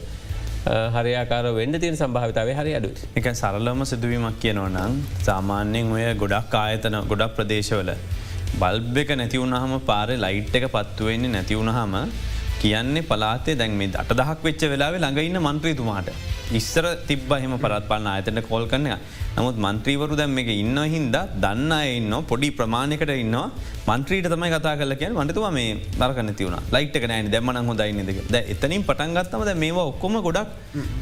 [0.66, 7.36] හරයාකාර වෙන්න තියෙන සම්භාවිතාව හරි අඩු එක සරලම සිදුවීමක් කියනවනම් සාමාන්‍යයෙන් ඔය ගොඩක් ආයතන ගොඩක්
[7.38, 7.92] ප්‍රදේශවල
[8.62, 11.94] බල්බ එක නැතිවුණහම පාරෙ ලයිට් එක පත්තුවෙන්නේ නැතිවුණහම
[12.62, 16.10] කියන්නේ පලාතේ දැන් මේ අට දහක් වෙච්ච වෙලාවේ ළඟඉන්න මන්ත්‍රීතුමාට
[16.52, 18.88] ඉස්සර තිබ්බ එහෙම පරත් පාලන අයතන කොල් කරන
[19.38, 23.48] නමුත් මන්ත්‍රීවරු දැම් එක ඉන්න හින්ද දන්න ඉන්න පොඩි ප්‍රමාණකට ඉන්නවා.
[23.88, 27.28] මන්ත්‍රීට තමයි කතා කල කිය මටතුවා මේ දරකන තිවුණ ලයිට් එක නෑන.
[27.34, 30.50] දෙමන හොඳයින්නද ද එතනින් පටන්ගත්තමද මේවා ඔක්කොම ගොඩක්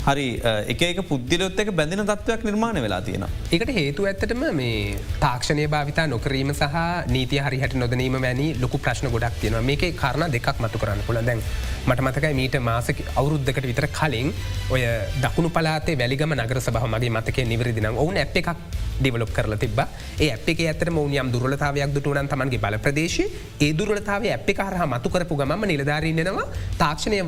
[0.08, 0.26] හරි
[0.74, 3.24] එක පුද්දිලොත් එක බැඳන තත්වයක් නිර්මාණ වෙලා තියෙන.
[3.56, 6.76] එකට හේතු ඇත්තටම මේ තාක්ෂණය භාවිතා නොකරීම සහ
[7.16, 11.40] නීති හරිහට නොදනීම වැනි ලොකු ප්‍රශ්න ගොඩක් තියෙන මේක කරණ දෙකක් මතු කරන්න පුළ දැන්
[11.88, 14.36] මට මතකයි මීට මාසක අවුරුද්ධකට විතර කලින්
[14.76, 14.84] ඔය
[15.24, 18.52] දකුණු පලාතේ වැලිගම නගර සබහ මගේ මතක නිවරදින ඔවුන් ඇ් එකක්
[19.00, 19.80] ඩිවලොප් කරල තිබ
[20.20, 23.20] ඒ අපේ ඇතර මවනියම් දුරලතාවයක් දුටුනන් තමන්ගේ බල ප්‍රදේශ
[23.60, 26.46] ඒ දුරලතාව ඇපි කාරහ මතු කරපු ගම නිලධාරන්නවා
[26.78, 27.22] තාක්ෂණය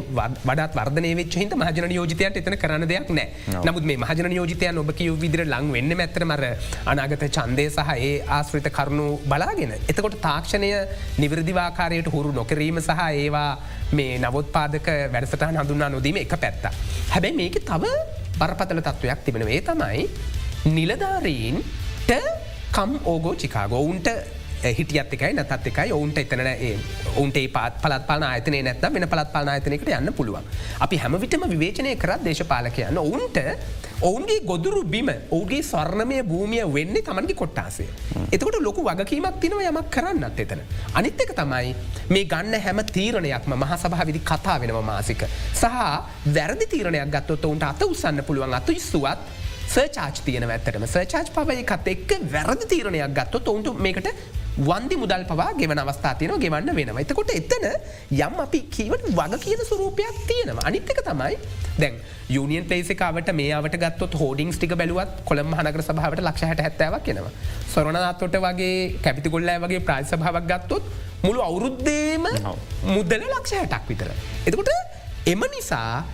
[0.44, 4.92] වඩත් වර්ධනය වෙච් හිත මහජන යෝජතයට එතන කරන දෙයක් නෑ නමුත් මේ මහජන යෝජතයන් ඔබ
[4.94, 6.44] කිය විදිර ලං වෙන්න ඇතර මර
[6.86, 9.74] අනාගත චන්දය සහ ඒ ආශ්‍රිත කරුණු බලාගෙන.
[9.84, 10.70] එතකොට තාක්ෂණය
[11.18, 13.50] නිවරදිවාකාරයට හුරු නොකිරීම සහ ඒවා
[13.92, 16.66] මේ නවොත්පාදක වැඩසටහන් හඳුන්නා නොදීම එක පැත්ත.
[17.12, 17.84] හැබැයි මේක තව
[18.40, 20.10] බරපතල තත්ත්වයක් තිබෙනවේ තමයි
[20.68, 22.12] නිලධාරීන්ට
[22.72, 24.10] කම් ඕගෝ චිකාගෝ ඔවුන්ට
[24.64, 26.42] හිටියත් එකයි නතත් එකයි ඔවුන්ට එතන
[27.16, 30.44] ඔවුන්ට පාත් පලත් පාන ආයතනය නැත්න වෙන පලත් පාන ආයතනයකට යන්න පුළුවන්.
[30.80, 33.38] අපි හැම විටම විවේචනය කරත් දේශපාලකයන්න ඔවුන්ට
[34.02, 37.88] ඔවුන්ගේ ගොදුරු බිම ඔවුගේ ස්වර්ණමය භූමිය වෙන්නේ තමන්ගේ කොට්ටාසේ.
[38.32, 40.62] එතකොට ලොකු වගකීමක් තිනව යමක් කරන්නත් එතන.
[40.94, 41.76] අනිත් එක තමයි
[42.10, 45.26] මේ ගන්න හැම තීරණයක්ම මහ සභාවිදි කතා වෙනව මාසික.
[45.54, 45.66] සහ
[46.28, 49.20] වැරදි තීරණයක් ගත්තොත් ඔවුන්ට අත උසන්න පුළුවන් අතු ඉස්සුවත්
[49.68, 54.10] සර්චාච් තියන ඇත්තටම සර්චාච් පවයකත් එක්ක වැරදි තීරණයක් ගත්තොත් ඔවුන්ට මේකට
[54.58, 57.02] වන්දි මුදල් පවා ගෙවන අවස්ථාතියන ගෙවන්න වෙනවා.
[57.04, 57.66] එතකොට එතන
[58.16, 60.64] යම් අපි කීවට වග කියන සුරූපයක් තියෙනවා.
[60.64, 61.36] අනිත්තක තමයි
[61.78, 67.34] දැන් යුනියන් පේසිකාවට මේවට ගත් හෝඩිං ටික බැලුවත් කොළම් හනකර සභාවට ලක්ෂ හට හැත්තාවක් කෙනවා.
[67.74, 70.84] සොරණනාත්වට වගේ කැපිතිකොල්ලෑ වගේ ප්‍රාසභාවක් ගත්තොත්
[71.24, 72.28] මුළු අවුරුද්දේම
[72.88, 74.12] මුදල ලක්ෂ හැටක් විතර.
[74.48, 74.72] එතකොට
[75.26, 76.06] එම නිසා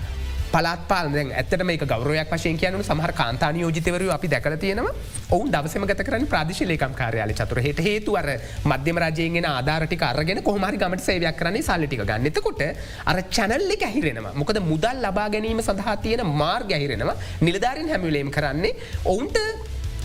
[0.53, 4.93] පලත්පාල ඇතට මේ ගෞරයක් වශයෙන් කියනු සමහර කාන්තාන යෝජිතවර අපි දැකල තියෙනවා.
[5.31, 8.29] ඔවුන් දවසම ගත කරන ප්‍රදශලේකම් කාරයාල චතුර හට හේතුවර
[8.65, 12.61] මධ්‍යම රජයෙන් ආදාරටි අරගෙන කොහමරි ගමට සේවයක් කරන්නේ සල්ලිටික ගන්නතකොට
[13.05, 14.33] අර චැනල්ලෙ ඇහිරෙනවා.
[14.35, 17.19] මොකද මුදල් ලබා ගැනීම සඳහා තියෙන මාර්ග ඇහිරෙනවා.
[17.41, 19.37] නිලධාරින් හැමිලේම් කරන්නේ ඔවුන්ට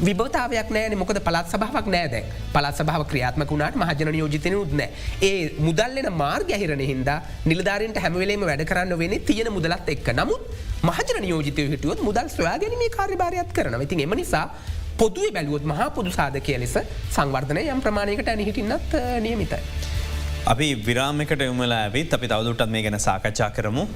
[0.04, 0.98] විභතාවයක් නෑන.
[0.98, 2.14] මොකද පලත් සභාවක් නෑද
[2.54, 5.34] පලත් සභාව ක්‍රියාත්මක වුණට මහජන යෝජිතන උත්න ඒ
[5.66, 7.10] මුදල්ලෙන මාර්ග හිරන හිද
[7.50, 10.08] නිලධාරන්ට හැමවෙලේම වැඩ කරන්න වෙන තියෙන මුදලත් එක්ක.
[10.20, 10.42] නමුත්
[10.88, 14.46] මහජන යෝජිතය හිටියුවත් මුදල් ස්වයාගැනීමේ කාර්යභාරයක් කරන ඉතින් එම නිසා
[15.00, 16.76] පොදුව බැලුවොත් මහා පුදු සාධකය ලෙස
[17.16, 19.62] සංවර්ධනය යම් ප්‍රමාණයකට ඇනි හිටින්නත් නියමිතයි.
[20.52, 23.88] අපි විරාමකට යමලා ඇවිත් අපි තවදුටත් මේ ගැන සාකච්ඡා කරමු.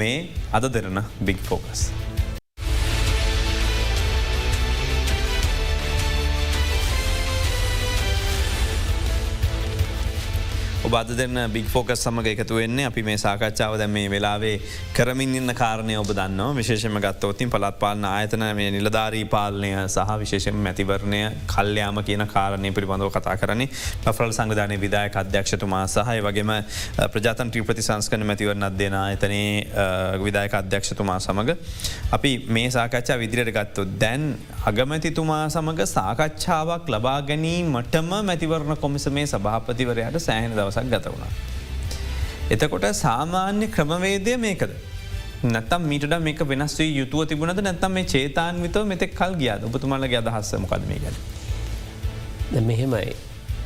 [0.00, 0.18] මේ
[0.52, 1.90] අද දෙරන බික් ෆෝකස්.
[10.86, 12.84] ඔබද දෙන්න බික් ෆෝකස් සමඟ එකතු වෙන්නේ.
[12.86, 14.60] අපි මේ සාකච්ඡාව දැම මේ වෙලාවේ
[14.94, 20.60] කරමින් ඉන්න කාරණය ඔබ දන්න විශේෂම ගත්තවතින් පළත් පාලන ආයතන මේ නිලධාරී පාලනය සහ විශේෂෙන්
[20.66, 21.20] මැතිවරණය
[21.52, 23.66] කල්්‍යයාම කියන කාරණය පිළිබඳව කතා කරන්නේ.
[24.04, 26.52] පෆරල් සංගධානය විදායක අධ්‍යක්ෂතුමා සහය වගේම
[27.14, 29.66] ප්‍රජාතන් ත්‍රීපති සංස්කන මැතිවරණ අධ්‍යන ආයතනයේ
[30.22, 31.52] විදායක අධ්‍යක්ෂතුමා සමඟ
[32.12, 34.30] අපි මේ සාකච්ඡා විදිරයට ගත්තු දැන්
[34.64, 41.32] අගමැතිතුමා සමඟ සාකච්ඡාවක් ලබා ගැනීමටම මැතිවරණ කොමිස මේ සභාපතිවරයට සෑහන දවස දවසක් ගත වුණා.
[42.50, 44.72] එතකොට සාමාන්‍ය ක්‍රමවේදය මේකද.
[45.44, 50.64] නැතම් මීට මේක වෙනස් වී යුතුව තිබුණද නැත්තම් මේ චේතාන්විතව මෙතෙක් කල් ගියාද ඔබතුමල්ලගේ අදහස්සම
[50.64, 51.16] කදමේ ගැන.
[52.62, 53.16] මෙහෙමයි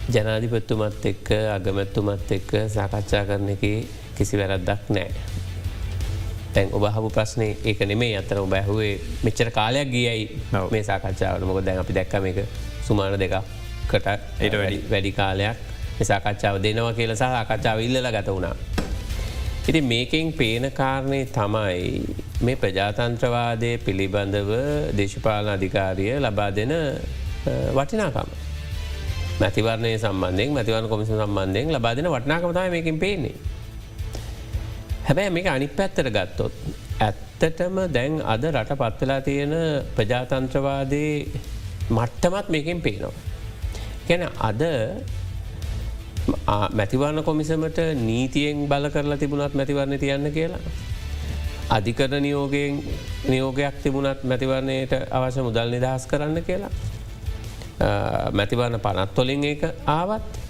[0.08, 3.64] ජනාධිපත්තුමත් එක්ක අගමැත්තුමත් එක්ක සාකච්ඡා කරන එක
[4.16, 5.10] කිසි වැරද්දක් නෑ.
[6.54, 8.92] තැන් ඔබහපු ප්‍රශ්නය ඒක නෙමේ අතර ඔබැහුවේ
[9.24, 10.26] මෙච්චර කාලයක් ගියයි
[10.70, 12.38] මේ සාකච්ඡාවට මොක දැන් අපි දැක්කම එක
[12.82, 13.36] සුමාන දෙකක්
[13.88, 14.06] කට
[14.90, 15.69] වැඩි කාලයක්
[16.04, 18.56] සාකච්ඡාව දෙනවා කියල සහ ආකච්ඡාව ඉල්ල ගත වුණා.
[19.68, 22.02] ඉති මේකෙන් පේන කාරණය තමයි
[22.42, 24.50] මේ ප්‍රජාතන්ත්‍රවාදය පිළිබඳව
[24.98, 26.72] දේශපාලන අධිකාරිය ලබා දෙන
[27.76, 28.30] වටිනාකම.
[29.40, 33.36] මැතිවරණය සම්බන්ධෙන් මැතිවන කොමිස සම්බන්ධයෙන් ලබා දෙන වටනාකමතයි මේකින් පේන්නේ.
[35.06, 36.52] හැබැයි මේක අනික් පැත්තර ගත්තොත්.
[37.00, 39.54] ඇත්තටම දැන් අද රට පත්වෙලා තියෙන
[39.96, 41.14] ප්‍රජාතන්ත්‍රවාදයේ
[41.96, 43.14] මට්ටමත් මේකින් පේනවා.
[44.08, 44.62] ගැන අද
[46.72, 50.60] මැතිවරණ කොමිසමට නීතියෙන් බල කරලා තිබුණත් මැතිවරණ තියන්න කියලා.
[51.70, 52.82] අධිකරන නියෝගයෙන්
[53.28, 56.70] නියෝගයක් තිබුණත් මැතිවරණයට අවශ්‍ය මුදල් නිදහස් කරන්න කියලා.
[58.32, 60.40] මැතිවරණ පනත්වොලින් ඒක ආවත්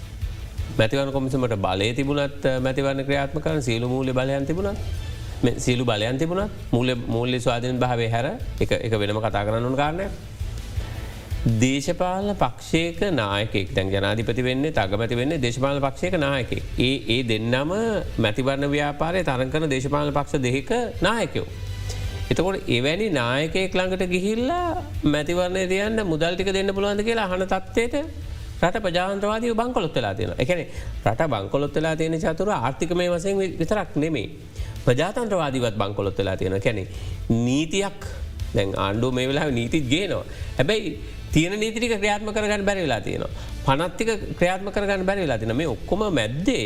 [0.78, 4.78] මැතිවන කොමිසමට බලය තිබුණත් මැතිවරණ ක්‍රියාත්ම කරන සියලු මූලි බලයන් තිබුණත්
[5.58, 8.26] සියලු බලයන් තිබුණත් මූල මූල්ලි ස්වාධන භාවය හැර
[8.60, 10.06] එක වෙනම කතා කරන්න කාරණය
[11.40, 16.52] දේශපාලන පක්ෂයක නායකෙක් දැන් ජනාධිපති වෙන්නේ තගමැති වෙන්නේ දේශපාල පක්ෂයක නායක.
[16.78, 17.72] ඒ ඒ දෙන්නම
[18.18, 21.46] මැතිවරණ ව්‍යාපාරය තරංකන දේශපාල පක්ෂ දෙහික නායකයෝ.
[22.30, 27.96] එතකොට එවැනි නායකයෙක් ළඟට ගිහිල්ලා මැතිවරණය තියන්න මුදල්ටික දෙන්න පුළුවන්ද කියලා හන තත්වයට
[28.60, 30.60] රට ප්‍රජාන්ත්‍රවාදී බංකොලොත්තලා තියෙන එකන
[31.06, 34.28] රට බංකොලොත්තලා තියෙන චතුර ආර්ථිකමය වසයෙන් විතරක් නෙමේ.
[34.84, 36.84] ප්‍රජාතන්ත්‍රවාදීවත් බංකොලොත්තලා තියෙන කැනෙ
[37.30, 40.24] නීතියක් දැන් ආණ්ඩුව මේ වෙලා නීතිත් ගේනවා.
[40.58, 40.88] හැබැයි
[41.32, 43.30] තියෙන නීතික ක්‍රියාත්ම කරගන්න බැරිවෙලා තියෙනවා.
[43.66, 46.64] පනත්තික ක්‍රියාත්ම කරගන්න බැරිවෙලා තින මේ ඔක්කොම මැද්දේ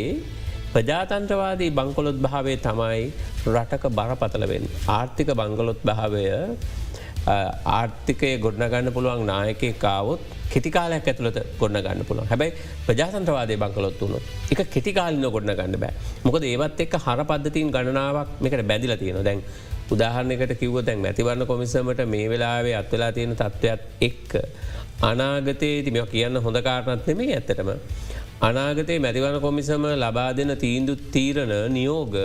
[0.73, 3.03] ප්‍රජාතන්ත්‍රවාදී බංකොලොත් භාවය තමයි
[3.49, 4.65] රටක බරපතලවෙන්.
[4.89, 6.25] ආර්ථික බංගලොත් භාවය
[7.27, 10.21] ආර්ථිකය ගොඩනගන්න පුළුවන් නායකය කාවොත්
[10.51, 12.51] කෙටිකාලයක් ඇතුළට ගොඩ ගන්න පුළුව හැබයි
[12.87, 14.19] ප්‍රජාතන්ත්‍රවාදය බංකලොත් වුණු
[14.51, 15.95] එක කෙටිකාලන ගොඩන ගන්න බෑ
[16.25, 19.41] මොකද ඒවත් එක් හර පද්ධතින් ගණනාවක් මේකට බැදිල තියෙන දැන්
[19.91, 24.33] උදාහරණයකට කිව්ව දැන් මැතිවරණ කොමිසමට මේ වෙලාවේ අත්වෙලා තියෙන තත්ත්වයක් එක්ක.
[25.03, 27.71] අනාගතයේ තිම කියන්න හොඳ කාරණත් නෙමේ ඇත්තටම.
[28.43, 32.17] අනාගතයේ මැතිවන කොමිසම ලබා දෙන තීන්දු තීරණ නියෝග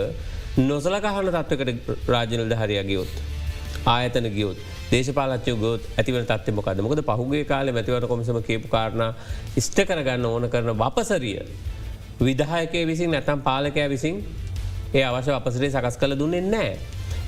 [0.58, 3.12] නොසලකහන තත්වකට රාජනල්ද හරයා ගියොත්.
[3.86, 4.58] ආයතන ගියොත්
[4.90, 9.14] දේශපාලච්චය ගොත් ඇතිවන තත්ව මොකද මොකද පහුගේ කාල මැතිවට කොමිසම කියපු කාරණ
[9.56, 11.44] ස්ට කරගන්න ඕන කරන වපසරිය.
[12.20, 14.24] විදාහයකය විසින් නැතම් පාලකෑ විසින්
[14.92, 16.72] ඒ අවශ්‍ය අපසරේ සකස් කළ දුන්නෙ නෑ.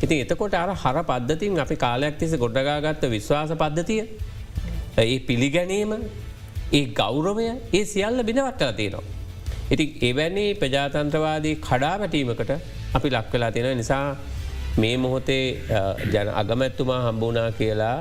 [0.03, 4.03] ඉතින් එතකොට අර හර පද්ධතින් අපි කාලයක් තිෙස ගොඩගාගත්ත විශ්වාස පද්ධතිය
[4.99, 5.93] ඒ පිළිගැනීම
[6.73, 9.05] ඒ ගෞරවය ඒ සියල්ල බිඳවත් කලා තියෙනවා.
[9.71, 12.53] ඉති එවැනි ප්‍රජාතන්ත්‍රවාදී කඩා වැටීමකට
[12.95, 14.17] අපි ලක් වෙලා තියෙන නිසා
[14.77, 15.45] මේ මොහොතේ
[16.12, 17.99] ජන අගමැත්තුමා හම්බුනා කියලා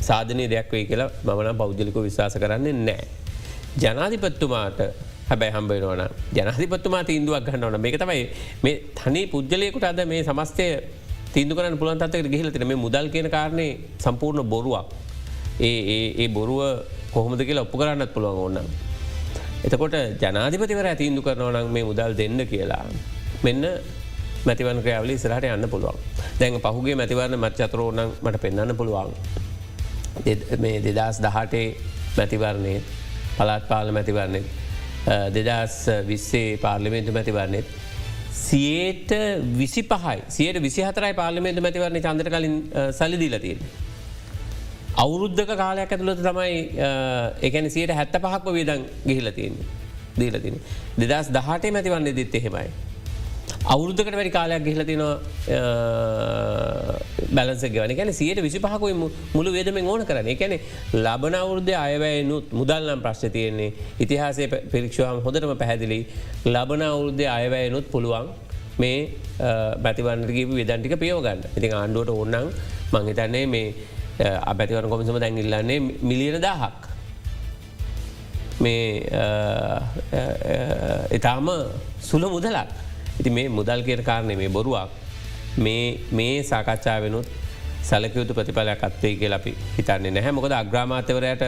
[0.00, 3.04] සාධනය දෙයක් වේ කියලා මමන පෞද්ජලික විශවාස කරන්නේ නෑ.
[3.76, 4.80] ජනාධිපත්තුමාට
[5.28, 6.02] හැබැයි හම්බේනවන
[6.36, 8.22] ජනහිපත්තුමා තීන්දුවක් ගන්නවන මේක තමයි
[8.62, 10.66] මේ තනි පුද්ගලයකුට අද මේ සමස්තය
[11.34, 14.86] තිීන්දු කරන පුළන් තත්කට ගහිලතින මේ මුදල් කියන කාරණය සම්පූර්ණ බොරුවක්.
[15.60, 16.60] ඒ ඒ බොරුව
[17.12, 18.68] කොහොමද කියලා ඔප්පු කරන්නත් පුළුවන් ඕන්න.
[19.64, 22.84] එතකොට ජනාධිපතිවර ඇතිීන්දු කරනවනක් මේ මුදල් දෙන්න කියලා.
[23.42, 23.64] මෙන්න
[24.46, 25.98] මැතිවන් ක්‍රයාවලි ඉසරහට යන්න පුළුවන්.
[26.40, 29.12] දැන් පහුගේ මැතිවරණ මච්චතරෝනක් මට පෙන්න්න පුළුවන්.
[30.58, 31.66] මේ දෙදස් දහටේ
[32.16, 32.74] මැතිවරණය
[33.36, 34.42] පලාත් පාල මැතිවරණය
[35.36, 37.66] දෙදස් විස්සේ පාර්ලිමේන්තු මැතිවරණෙත්
[38.46, 39.10] සියයට
[39.60, 42.56] විසි පහයි සියට විසිහතරයි පාර්ලිමේන්තු මැතිවරණ චන්දර කලින්
[42.98, 43.60] සලිදිීලතින්.
[45.04, 46.54] අවුරුද්ධක කාලයක් ඇතුළට තමයි
[47.48, 49.66] එකන සියට හැත්ත පහක්ව වේදන් ගිහිලතින්නේ
[50.20, 50.56] දීලතින.
[51.00, 52.68] දෙදස් දහටේ මැතිවන්නේ දිත් එහෙමයි.
[53.72, 55.02] අවුරුද්ධකට වැඩි කාලයක් ගිහිලතින
[57.36, 58.94] බැලස ගවන ගැන සියට විසි පහකුයි
[59.34, 60.54] මුළු වේදම ඕන කරන එකැන
[60.96, 63.70] ලබන අවුරුද්ධ අයවැයනුත් මුදල්නම් ප්‍රශ්න තියෙන්නේ.
[64.00, 66.00] ඉතිහාසේ පිරික්ෂවාම් හොඳටම පැහැදිලි.
[66.46, 68.32] ලබන අවුරුද්ධ අයවැයනුත් පුළුවන්
[68.78, 68.98] මේ
[69.84, 72.48] බැතිවන්නගේ විදන්ටික පියෝගන්න ඉතින් ආණ්ඩුවට ඔන්නන්
[72.94, 73.68] මංහිතන්නේ මේ
[74.42, 76.80] අපැතිවන කොමිසම දැන්ගිල්ලන්නේ මිලියන දාහක්
[78.60, 78.84] මේ
[81.12, 81.48] එතාම
[82.00, 82.87] සුල මුදලක්.
[83.20, 84.88] ඉති මේ මුදල් කියර කාරණය මේ බොරුවක්.
[86.18, 87.28] මේ සාකච්ඡා වෙනුත්
[87.88, 90.32] සැලකයුතු ප්‍රතිඵලයක් අත්වේ කිය අපි හිතන්නේ නැහැ.
[90.38, 91.42] මොකද අග්‍රාමාත්‍යවරයට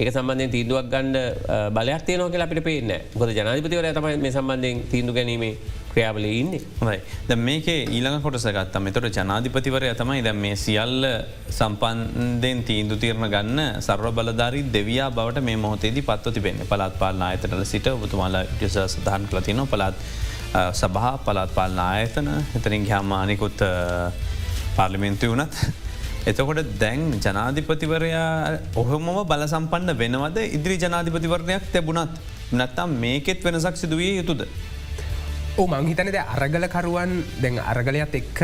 [0.00, 1.16] ඒක සම්බන්ධයෙන් තීන්දුවක් ගණ්ඩ
[1.76, 5.54] බලයක් තියනෝ කියලා අපිට පේන්න ගොද ජනාධිපතිවර තමයි මේ සම්බන්ධයෙන් තීන්දු ගැනීමේ
[5.92, 6.60] ක්‍රියාවල ඉන්නේ.
[6.88, 11.06] හයි ද මේක ඊළඟ කොටසගත්තම එතොට ජනාධිපතිවරය තමයි දැ මේ සියල්ල
[11.60, 17.58] සම්පන්දයෙන් තීන්දු තීරණ ගන්න සර්ව බලධරි දෙවයා බවට මේ මොහොතේදී පත්ව තිබෙන පළත් පාලන අයතට
[17.72, 19.94] සිට ඔබතුමාලා ිස සඳහන් කලතින පළත්
[20.54, 23.64] සභහා පළත් පාලන ආයතන එතරින් හාමානිකුත්
[24.76, 25.54] පාර්ලිමෙන්තු වනත්
[26.26, 28.28] එතකොට දැන් ජනාධිපතිවරයා
[28.74, 30.38] ඔහොමම බලසම්පන්න වෙනවද?
[30.56, 32.14] ඉදිරි ජනාධිපතිවරණයක් තැබුණත්
[32.52, 34.46] නැත්තම් මේකෙත් වෙනසක් සිදුවිය යුතුද.
[35.54, 38.40] ඕ මංහිතනද අරගලකරුවන් දැන් අරගලයත් එක්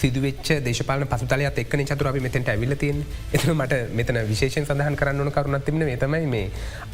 [0.00, 5.66] සිදුවච්ච දේශපාල පසුතලයක් එක්න චතුර අපි මෙතැට ඇවිලතින් එතන මට මෙතන විශේෂෙන් සඳහන් කරන්න කරුණත්
[5.66, 6.48] තිබන තමයි මේ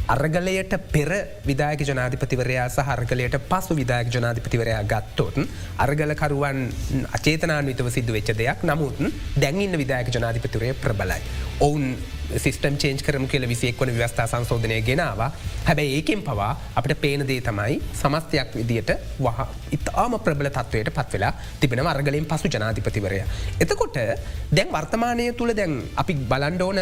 [0.09, 1.11] අරගලයට පෙර
[1.47, 5.39] විදායක ජනාධිපතිවරයා සහ අර්ගලයට පසු විදායක ජනාධිපතිවරයා ගත්තොත්
[5.79, 6.65] අර්ගලකරුවන්
[7.13, 9.05] අචේතනාන්විතව සිදු වෙච්ච දෙයක් නමුත්
[9.37, 11.23] දැන්ඉන්න විදායක ජනාධිපතිවරය ප්‍රබලයි.
[11.61, 11.95] ඔවුන්
[12.39, 15.31] සිස්ටම් චේන්ච් කරම කියල විසිෙක්වන ව්‍යස්ථා සංශෝධනය ගෙනවා
[15.65, 19.41] හැබැයි ඒකෙන් පවා අපට පේන දේ තමයි සමස්තයක් විදියට වහ
[19.73, 23.23] ඉතාම ප්‍රබල තත්වයට පත් වෙලා තිබෙන අර්ගලින් පසු ජනාධිපතිවරය.
[23.61, 23.97] එතකොට
[24.51, 26.81] දැන් වර්තමානය තුළ දැන් අපි බලන්ඩෝන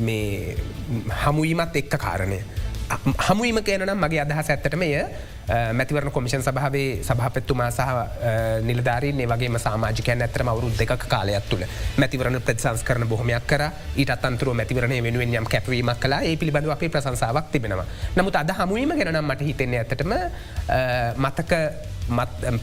[0.00, 0.56] මේ
[1.24, 2.40] හමුවීමත් එක්ක කාරණය.
[2.88, 4.88] හමුවීම කියනනම් මගේ අදහස් ඇත්තටමය
[5.72, 7.82] මැතිවරණ කොමිෂන් සභාවේ සභාපත්තුමා සහ
[8.62, 11.64] නිලධාරීන්නේ වගේ සාමාජිකයන් ඇතරම අවුරු දෙක කාලයක් තුළ
[11.96, 16.88] මැතිවරණ ප්‍රතිසංස් කරන බොහොමයක් කර ඊට අතන්තුර මැතිවරණ වෙනුවෙන් යම් කැපවීමක් කලා ඒ පිළිබඳව අපේ
[16.88, 17.86] ප්‍රසංසාවක් තිබෙනවා.
[18.16, 20.12] නමුත් අද හමුවීම ගැනම් මට හිතෙන්නේ ඇතටම
[21.18, 21.52] මතක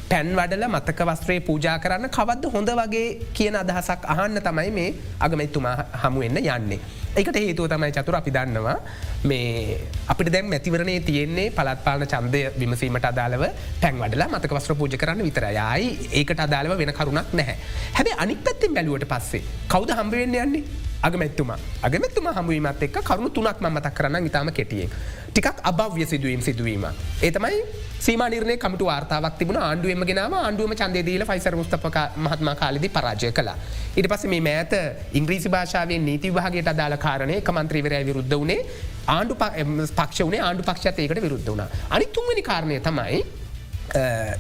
[0.10, 5.78] පැන් වඩල මතක වස්ත්‍රයේ පූජා කරන්න කවද්ද හොඳ වගේ කියන අදහසක් අහන්න තමයි මේ අගමැත්තුමා
[6.04, 6.80] හමුවෙන්න යන්නේ.
[7.16, 8.76] එකට හේතුව තමයි චතුර අපි දන්නවා
[9.24, 13.46] මේ අපිට දැන් මැතිවරණය තියෙන්නේ පලත්පාලන චන්දය විමසීමට අදාළව
[13.82, 17.58] පැන් වඩලා මතක වස්ත්‍ර පූජ කරන්න විතරයයි ඒකට අදාළව වෙන කරුණක් නැහැ.
[17.94, 20.64] හැබැ අනික් පැත්තෙන් බැලුවට පස්සේ කවද හම්බවෙන්න යන්නේ
[21.02, 24.92] අගමැත්තුම අගමැත්තුම හමුවීමත් එක් කරුණු තුනක් මතක් කරන්න ඉතාම කෙටියෙන්.
[25.30, 26.86] ටිකක් අභව්‍ය සිදුවීම් සිදුවීම.
[27.22, 33.50] ඒතමයි සීමනිරණය කමට වාර්තාවක් තිබුණ ආණ්ඩුවම ගෙනාව ආණ්ඩුවම චන්දේදීල ෆයිසර මුස්තපක මහත්ම කාලෙදි පරාජය කළ.
[33.96, 34.74] ඉට පස මේ මෑත
[35.14, 38.60] ඉංග්‍රීසි භාෂාවෙන් නීති වහගේට අදාල කාරණය කමන්ත්‍රීවරය විරුද්ධ වනේ
[39.08, 41.66] ආණ්ඩු පක්ෂ වනේ ආණ්ඩු පක්ෂතයකට විරුද්ධ වුණ.
[41.90, 43.24] අනි තුන්වනි කාරණය තමයි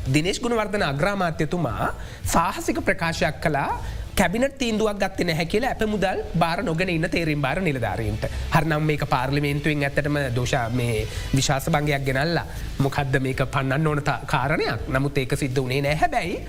[0.10, 1.94] දිනේශ් ගුණවර්ධන අග්‍රාමාත්‍යතුමා
[2.26, 3.70] සාහසික ප්‍රකාශයක් කලා
[4.16, 8.28] කැබිනට තීන්දුවක් ගත්ත නැහැ කියලා ඇප මුදල් බාර නොගෙන ඉන්න තේරෙන් බාර නිලධාරීන්ට.
[8.52, 12.46] හරනම් මේක පාර්ලිමේන්තුවෙන් ඇතටම දෝෂ මේ විශවාස බංගයක් ගෙනල්ලා.
[12.80, 14.88] මොකක්ද මේක පන්නන්න ඕනත කාරණයක්?
[14.90, 16.40] නමුත් ඒක සිද්ධ වනේ නෑ හැබැයි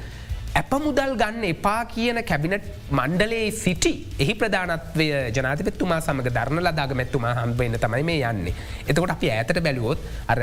[0.54, 5.06] ඇප මුදල් ගන්න එපා කියන කැබිනට් මණ්ඩලේ සිටි එහි ප්‍රධානත්වය
[5.36, 8.54] ජනාතිපත්තුමා සමඟ ධර්න ලදාගමැත්තුමා හම්බවෙන්න තමයි මේ යන්නේ.
[8.88, 10.40] එතකොට අපි ඇතට බැලුවොත් අර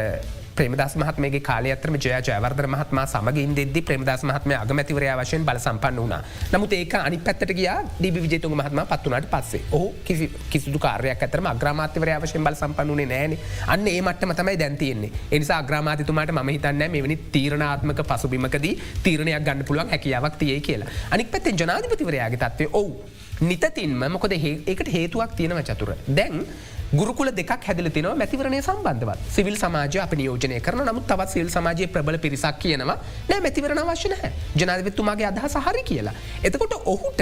[0.55, 5.97] ප්‍රේමදස් මහත්මගේ කාල අතරම ජය ජයවර්ධ මහත්ම සමගින් දෙද ප්‍රේමදස් මහත්ම අගමැතිවරය වශයෙන් බල සම්පන්න
[5.97, 6.15] වුණ.
[6.53, 9.63] නමුත් ඒක අනි පැත්තට ගිය ඩිබි විජතුන් මහත්ම පත්වනට පස්සේ.
[9.71, 13.37] ඔහු කිසි කිසිදු කාරයක් ඇතරම අග්‍රමාත්‍යවරය වශයෙන් බල සම්පන්නුනේ නෑන
[13.67, 19.89] අන්න ඒ මටම තමයි දැන්තියෙන්නේ එනිසා අග්‍රමාතිතුමාට ම හිතන්න මෙවැනි තීරණාත්මක පසුබිමකදී තීරණයක් ගන්න පුළුවන්
[19.89, 20.93] හැකියාවක් තියේ කියලා.
[21.11, 22.93] අනික් පැත්තෙන් ජනාධිපතිවරයාගේ තත්වේ ඔවු.
[23.41, 25.95] නිතතින්ම මොකද ඒකට හේතුවක් තියෙනව චතුර.
[26.07, 26.45] දැන්
[26.91, 29.19] ගුරුකුල දෙක් හැදල තින මැතිවරණය සම්බන්ධවත්.
[29.35, 32.97] සිවිල් සමාජය අප නියෝජනය කරන නමුත් තවත් සිල් සමාජය ප්‍රබල පිරිසක් කියනවා
[33.29, 36.15] නෑ මැතිවරණ වශන හැ ජනාධවිත්තුමාගේ අදහ සහරි කියලා.
[36.43, 37.21] එතකොට ඔහුට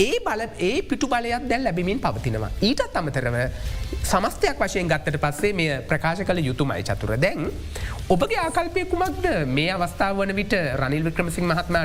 [0.00, 2.50] ඒ බල ඒ පිටු බලයක් දැල් ලැබිමින් පවතිනවා.
[2.68, 3.36] ඊටත් අමතරව
[4.10, 7.50] සමස්තයක් වශයෙන් ගත්තට පස්සේ මේ ප්‍රකාශ කළ යුතුමයි චතුර දැන්.
[8.08, 9.26] ඔබගේ ආකල්පය කුමක්ද
[9.56, 11.84] මේ අවස්ථාව වන විට රනිල් වික්‍රමසිං මහත්මා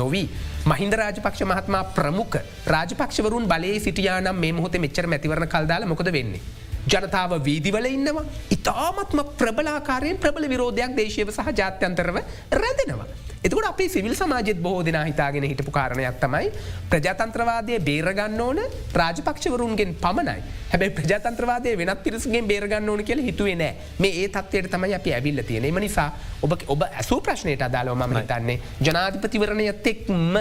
[0.00, 0.28] නොවී.
[0.72, 2.38] මහින්ද රාජපක්ෂ මහත්මා ප්‍රමුඛ
[2.74, 6.44] රාජපක්ෂවරුන් බලයේ සිටියානම් මේ මොහොත මෙච්චර මැතිවරණ කල්දාල මොකද වෙන්නේ.
[6.92, 8.24] ජනතාව වීදිවල ඉන්නවා.
[8.56, 12.16] ඉතාමත්ම ප්‍රබලාකාරයෙන් ප්‍රබල විරෝධයක් දේශයව සහ ජාත්‍යන්තරව
[12.62, 13.23] රැඳෙනවා.
[13.44, 16.46] එතකට අපි සිවිල් සමාජත් බොහෝ දෙනා හිතාගෙන හිටපු කාරණයක් තමයි
[16.90, 18.60] ප්‍රජාතන්ත්‍රවාදය බේරගන්න ඕන
[18.94, 20.40] රාජපක්ෂවරුන්ගෙන් පමණයි.
[20.70, 23.76] හැබැයි ප්‍රජාතන්ත්‍රවාදය වෙනත් පිරිසගේ බේරගන්න ඕන කියල හිතුවේ නෑ.
[23.98, 26.08] මේ ඒ තත්වයට තමයි අපි ඇවිල්ල තියෙන එම නිසා
[26.42, 30.36] ඔබ ඔබ ඇසූ ප්‍රශ්නයට අදාලව මම හිතන්නේ ජනාධිපතිවරණයත් එක්ම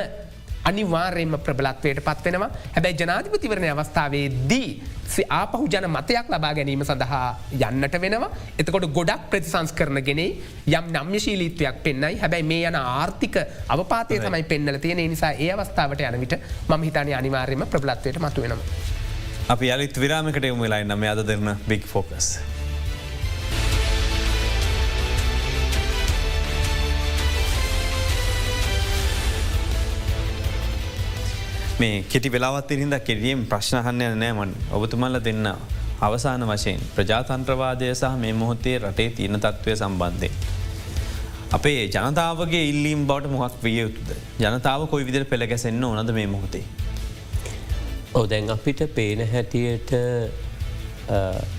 [0.63, 4.69] අනිවාර්යෙන්ම ප්‍රබලත්වයට පත්වෙනවා හැබැයි ජනාධිපතිවරණය අවස්ථාවේ දී
[5.29, 8.29] ආපහු ජන මතයක් ලබා ගැනීම සඳහා යන්නට වෙනවා.
[8.59, 10.25] එතකොට ගොඩක් ප්‍රතිසංස් කරන ගෙනෙ
[10.67, 13.37] යම් නම්‍යශීලීත්වයක් පෙන්න්නයි හැබැයි මේ යන ආර්ථික
[13.67, 16.39] අවපාතය තමයි පෙන්නල තියෙන නිසා ඒ අවස්ථාවට යන විට
[16.69, 18.91] ම හිතන අනිවාර්යම ප්‍රබලත්වයට මතු වෙනවා.
[19.49, 22.37] අපි අලිත් විරාමකට යොම වෙලායි නම අද දෙරන බික් ෆෝකස්.
[31.79, 35.47] මේ කෙටි වෙලාවත් ඉරින්ද කෙරියම් ප්‍රශ්නහන්නය නෑමන් ඔබතුමල්ල දෙන්න
[35.99, 40.29] අවසාන වශයෙන් ප්‍රජාතන්ත්‍රවාදය සහ මේ මොහොතේ රටේ තියන තත්ත්වය සම්බන්ධය.
[41.51, 44.09] අපේ ජනතාවගේ ඉල්ලීම් බවට මොහක් විය යුතුද.
[44.39, 46.65] ජනතාව කොයි විදිර පෙළගැසෙන්න්න ඕනද මේ මොහොතේ.
[48.13, 49.93] ඕ දැන් අපිට පේන හැටියට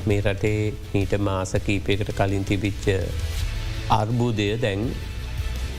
[0.06, 0.60] මේ රටේ
[0.92, 2.86] මීට මාස කීපයකට කලින් තිබිච්ච
[3.90, 4.86] අර්බූදය දැන්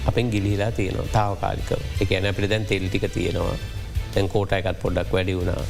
[0.05, 1.71] අපෙන් ගිලිහිලා තියෙනවා තාවකාලික
[2.01, 3.55] එක ඇන අපිට දැන් තෙල්ටික තියෙනවා
[4.15, 5.63] තැන් කෝට එකත් පොඩ්ඩක් වැඩි වුණා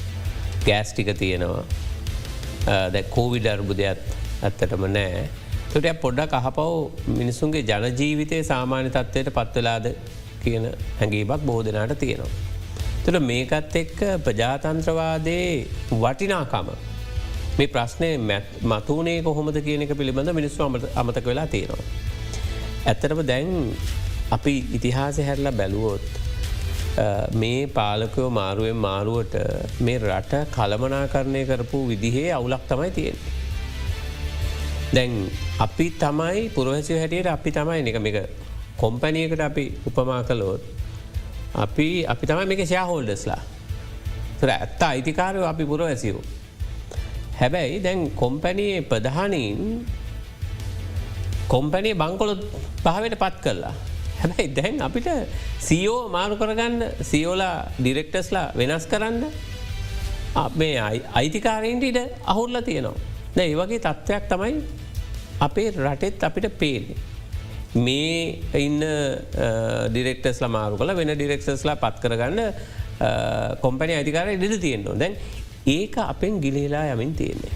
[0.68, 1.64] ගෑස් ටික තියෙනවා
[2.94, 4.06] දැ කෝවිඩ අර්බුදයක්
[4.44, 5.26] ඇත්තටම නෑ
[5.74, 6.60] තොට පොඩ්ඩක් අහපව්
[7.18, 9.86] මිනිසුන්ගේ ජනජීවිතය සාමාන්‍ය තත්වයට පත්වලාද
[10.44, 10.66] කියන
[11.00, 12.32] හැඟීමක් බෝධනාට තියෙනවා.
[13.04, 15.68] තුළ මේකත් එක්ක ප්‍රජාතන්ත්‍රවාදයේ
[16.04, 16.70] වටිනාකම
[17.58, 18.10] මේ ප්‍රශ්නය
[18.72, 21.86] මතුනේ කොහොමද කියනක පිළිබඳ මිනිස්සු අමත අමතක වෙලා තියෙනවා.
[22.86, 23.52] ඇත්තටම දැන්
[24.32, 26.08] අපි ඉතිහාස හැරලා බැලුවොත්
[27.42, 29.36] මේ පාලකයෝ මාරුවෙන් මාරුවට
[29.80, 33.34] මේ රට කළමනාකරණය කරපු විදිහේ අවුලක් තමයි තියෙන්නේ.
[34.96, 35.14] දැන්
[35.60, 38.18] අපි තමයි පුරවසය හැටියට අපි තමයි එක මේක
[38.78, 40.64] කොම්පැනියකට අපි උපමා කළෝත්
[41.56, 43.42] අපි අපි තමයි මේක ශයාහෝල්ඩස්ලා
[44.40, 46.24] තුර ඇත්ත අයිතිකාරය අපි පුරවැසිවූ.
[47.40, 49.60] හැබැයි දැන් කොම්පැනයේ ප්‍රධානීන්
[51.48, 52.42] කොම්පැනී බංකොලොත්
[52.84, 53.76] පහවට පත් කරලා
[54.22, 55.10] හැබැයි දැන් අපිට
[55.68, 59.24] සීෝ මාරු කරගන්න සියෝලා ඩිරෙක්ටස්ලා වෙනස් කරන්න
[60.62, 60.76] මේ
[61.20, 62.00] අයිතිකාරයෙන්ට ඉට
[62.34, 62.96] අහුල්ල තියෙනවා.
[63.36, 64.54] දැ ඒවගේ තත්ත්වයක් තමයි
[65.48, 66.98] අපේ රටෙත් අපිට පේන්නේ.
[67.86, 68.80] මේ ඉන්න
[69.94, 72.40] ඩිරෙක්ටස් ලමාරු කල වෙන ඩිරෙක්ටස්ලා පත් කරගන්න
[73.64, 75.18] කොම්පනි අධිකාර ඉඩ තියෙන්නවා දැන්
[75.76, 77.54] ඒක අපෙන් ගිලිහිලා යමින් තියෙන්නේ.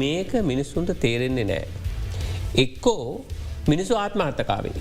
[0.00, 1.64] මේක මිනිස්සුන්ට තේරෙන්නේ නෑ.
[2.64, 3.24] එක්කෝ
[3.72, 4.76] මිනිසු ආත්මාර්ථකාවේ.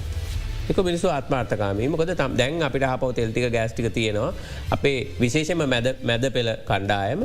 [0.69, 4.29] එක මිනිසු ආත්මාර්ථකාමී මොකද තම් දැන් අපිට හපව තෙල්ටික ගෑස්ටික තියෙනවා
[4.71, 7.23] අපේ විශේෂම මැද මැද පෙළ කණ්ඩායම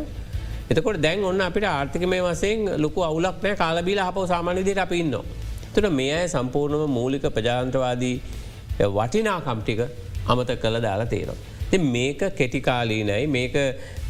[0.70, 5.14] එතකොට දැන් ඔන්න අපිට ආර්ථික මේ වසයෙන් ලොකු අවුලක්නෑ කාලබීල හපව සාමානවිදියට අප ඉන්න.
[5.74, 8.16] තුට මේ අය සම්පූර්ණම මූලික ප්‍රජාන්ත්‍රවාදී
[8.97, 9.80] වටිනාකම්ටික
[10.26, 11.39] අමත කළ දාලා තියෙනවා.
[11.70, 13.57] ති මේක කෙටිකාලීනයි මේක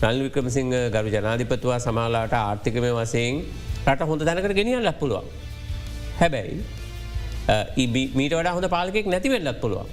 [0.02, 3.38] රල් වික්‍රමසිංහ ගරු ජනාධිපතුවා සමාලාට ආර්ථිකමය වසයෙන්
[3.86, 5.30] රට හොඳ දැනකට ගෙනියන් ලැපුළුවන්.
[6.20, 6.58] හැබැයි
[8.18, 9.88] මීට වඩා හොඳ පාලකෙක් නැතිවෙන්නත් පුළුවන්.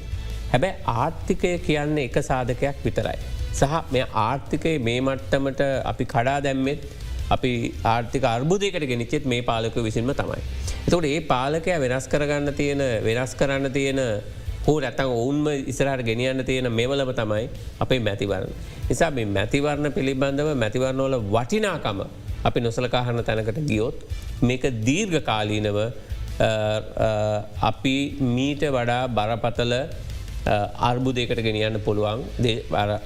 [0.52, 3.18] හැබැ ආර්ථිකය කියන්න එක සාධකයක් විතරයි.
[3.54, 6.82] සහ මෙ ආර්ථිකය මේ මට්ටමට අපි කඩා දැම්මෙත්
[7.36, 7.52] අපි
[7.94, 10.42] ආර්ථික අර්බුදයකට ගෙනනිච්චෙත් මේ පාලක විසින්ම තමයි.
[10.88, 14.02] එතකට ඒ පාලකය වෙනස් කරගන්න තියෙන වෙනස් කරන්න තියෙන
[14.68, 17.46] හෝ නැතන් ඔවුන්ම ඉස්රහට ගෙනියන්න තියෙන මෙවලම තමයි
[17.84, 18.54] අපේ මැතිවරණ.
[18.90, 22.00] නිසා මේ මැතිවරණ පිළිබඳව මැතිවරණෝල වටිනාකම
[22.48, 23.98] අපි නොසලකාහන්න තැනකට ගියොත්
[24.50, 25.80] මේක දීර්ඝ කාලීනව
[26.40, 27.96] අපි
[28.36, 29.74] මීට වඩා බරපතල
[30.82, 32.24] අර්බුදයකට ගෙනියන්න පුළුවන්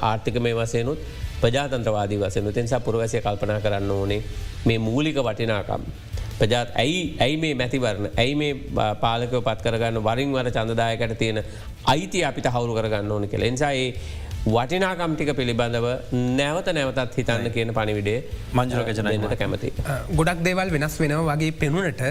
[0.02, 1.00] ආර්ථික මේ වසයනුත්
[1.42, 4.22] ප්‍රජාතන්ත්‍රවාදී වසයනු තෙන් සපුරවැසය කල්පනා කරන්න ඕනේ
[4.66, 5.84] මේ මූලික වටිනාකම්.
[6.40, 8.54] ප්‍රජාත් ඇයි ඇයි මේ මැතිවරණ ඇයි මේ
[9.02, 11.44] පාලක පත් කරගන්න වරින් වර චන්දදායකට තියෙන
[11.86, 13.88] අයිති අපිට හවුරු කරගන්න ඕන කෙ එනිසාඒ
[14.48, 15.88] වටිනාකම්ටික පිළිබඳව
[16.40, 18.20] නැවත නැවතත් හිතන්න කියන පනිවිඩේ
[18.54, 19.74] මංජරක ජනන්නට කැමති.
[20.16, 22.04] ගොඩක් දේවල් වෙනස් වෙනවා වගේ පෙනුනට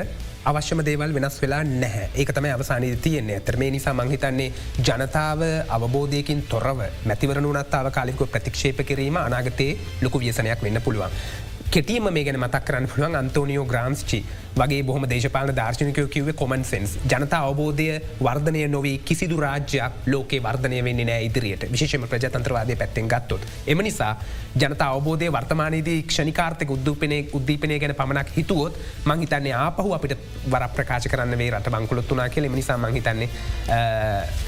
[0.48, 4.46] අවශ්‍යම දේවල් වෙනස් වෙලා නැහැ ඒක තමයි අවසානී තියන්නේ ඇතර මේ නිසා මංහිතන්නේ
[4.80, 5.42] ජනතාව
[5.76, 11.12] අවබෝධයකින් තොරව මැතිවරණුනත්තාව කාලික ප්‍රතික්ෂේප කිරීම අනාගතයේ ලොකු වියසනයක් වෙන්න පුළුවන්.
[11.70, 14.18] කෙටීම මේ ගැන මතක් කරන්න පුළුවන් අන්තෝනියෝ ග්‍රම්ස්චි
[14.60, 17.88] වගේ බොහම දේශපාල දර්ශනකයෝ කිවේ කොමන් සෙන්ස් ජනතා අවබෝධය
[18.26, 23.42] වර්ධනය නොවී කිසිදු රාජ්‍යයක් ලෝකේ වර්ධනය වෙන්නේ නෑ ඉදිරියට විශේෂම ප්‍රජතන්ත්‍රවාදය පැත්තෙන් ගත්තොත්.
[23.66, 24.12] එම නිසා
[24.56, 30.16] ජනතා අවබෝධය වර්තමානයේදී ක්ෂණිකාර්ථක උද්දූපනය උද්දීපනය ගැන පමණක් හිතුවොත් මංහිතන්නේ ආපහු අපිට
[30.50, 33.28] වර ප්‍රකාශ කරන්න වේ රට බංකුලොත්තුනා කියල නිසා මංහිතන්නේ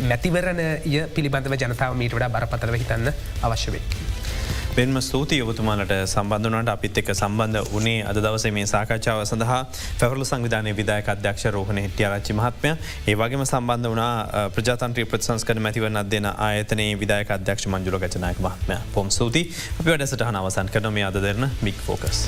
[0.09, 0.71] මැතිවරණය
[1.14, 3.12] පිළිබඳව ජනතාව මීට වඩා බරපතලව හිතන්න
[3.43, 4.10] අවශ්‍ය වේ.
[4.71, 9.59] පෙන්ම ස්තුති ඔබතුමාලට සම්බන්ධනට අපිත් එක් සම්බන්ධ වනේ අද දවස මේ සාකච්ඡාව සඳහා
[9.99, 12.71] පැවරලු සංවිධානය විදායක අධ්‍යක්ෂ රෝහණ හිටියරච්චි මහත්මය.
[13.07, 18.79] ඒවගේම සම්බන්ධ වනා ප්‍රජාතන්ත්‍රී ප්‍රසංස්කර මැතිවන්න දෙන ආයතනයේ විදායක අධ්‍යක්ෂ මංජුල ගචනායක මහත්මය.
[18.95, 19.43] පොම් සූති
[19.75, 22.27] අපි වැඩසටහන අවසන් කරන මේ අද දෙරන මික් ෆෝකස්.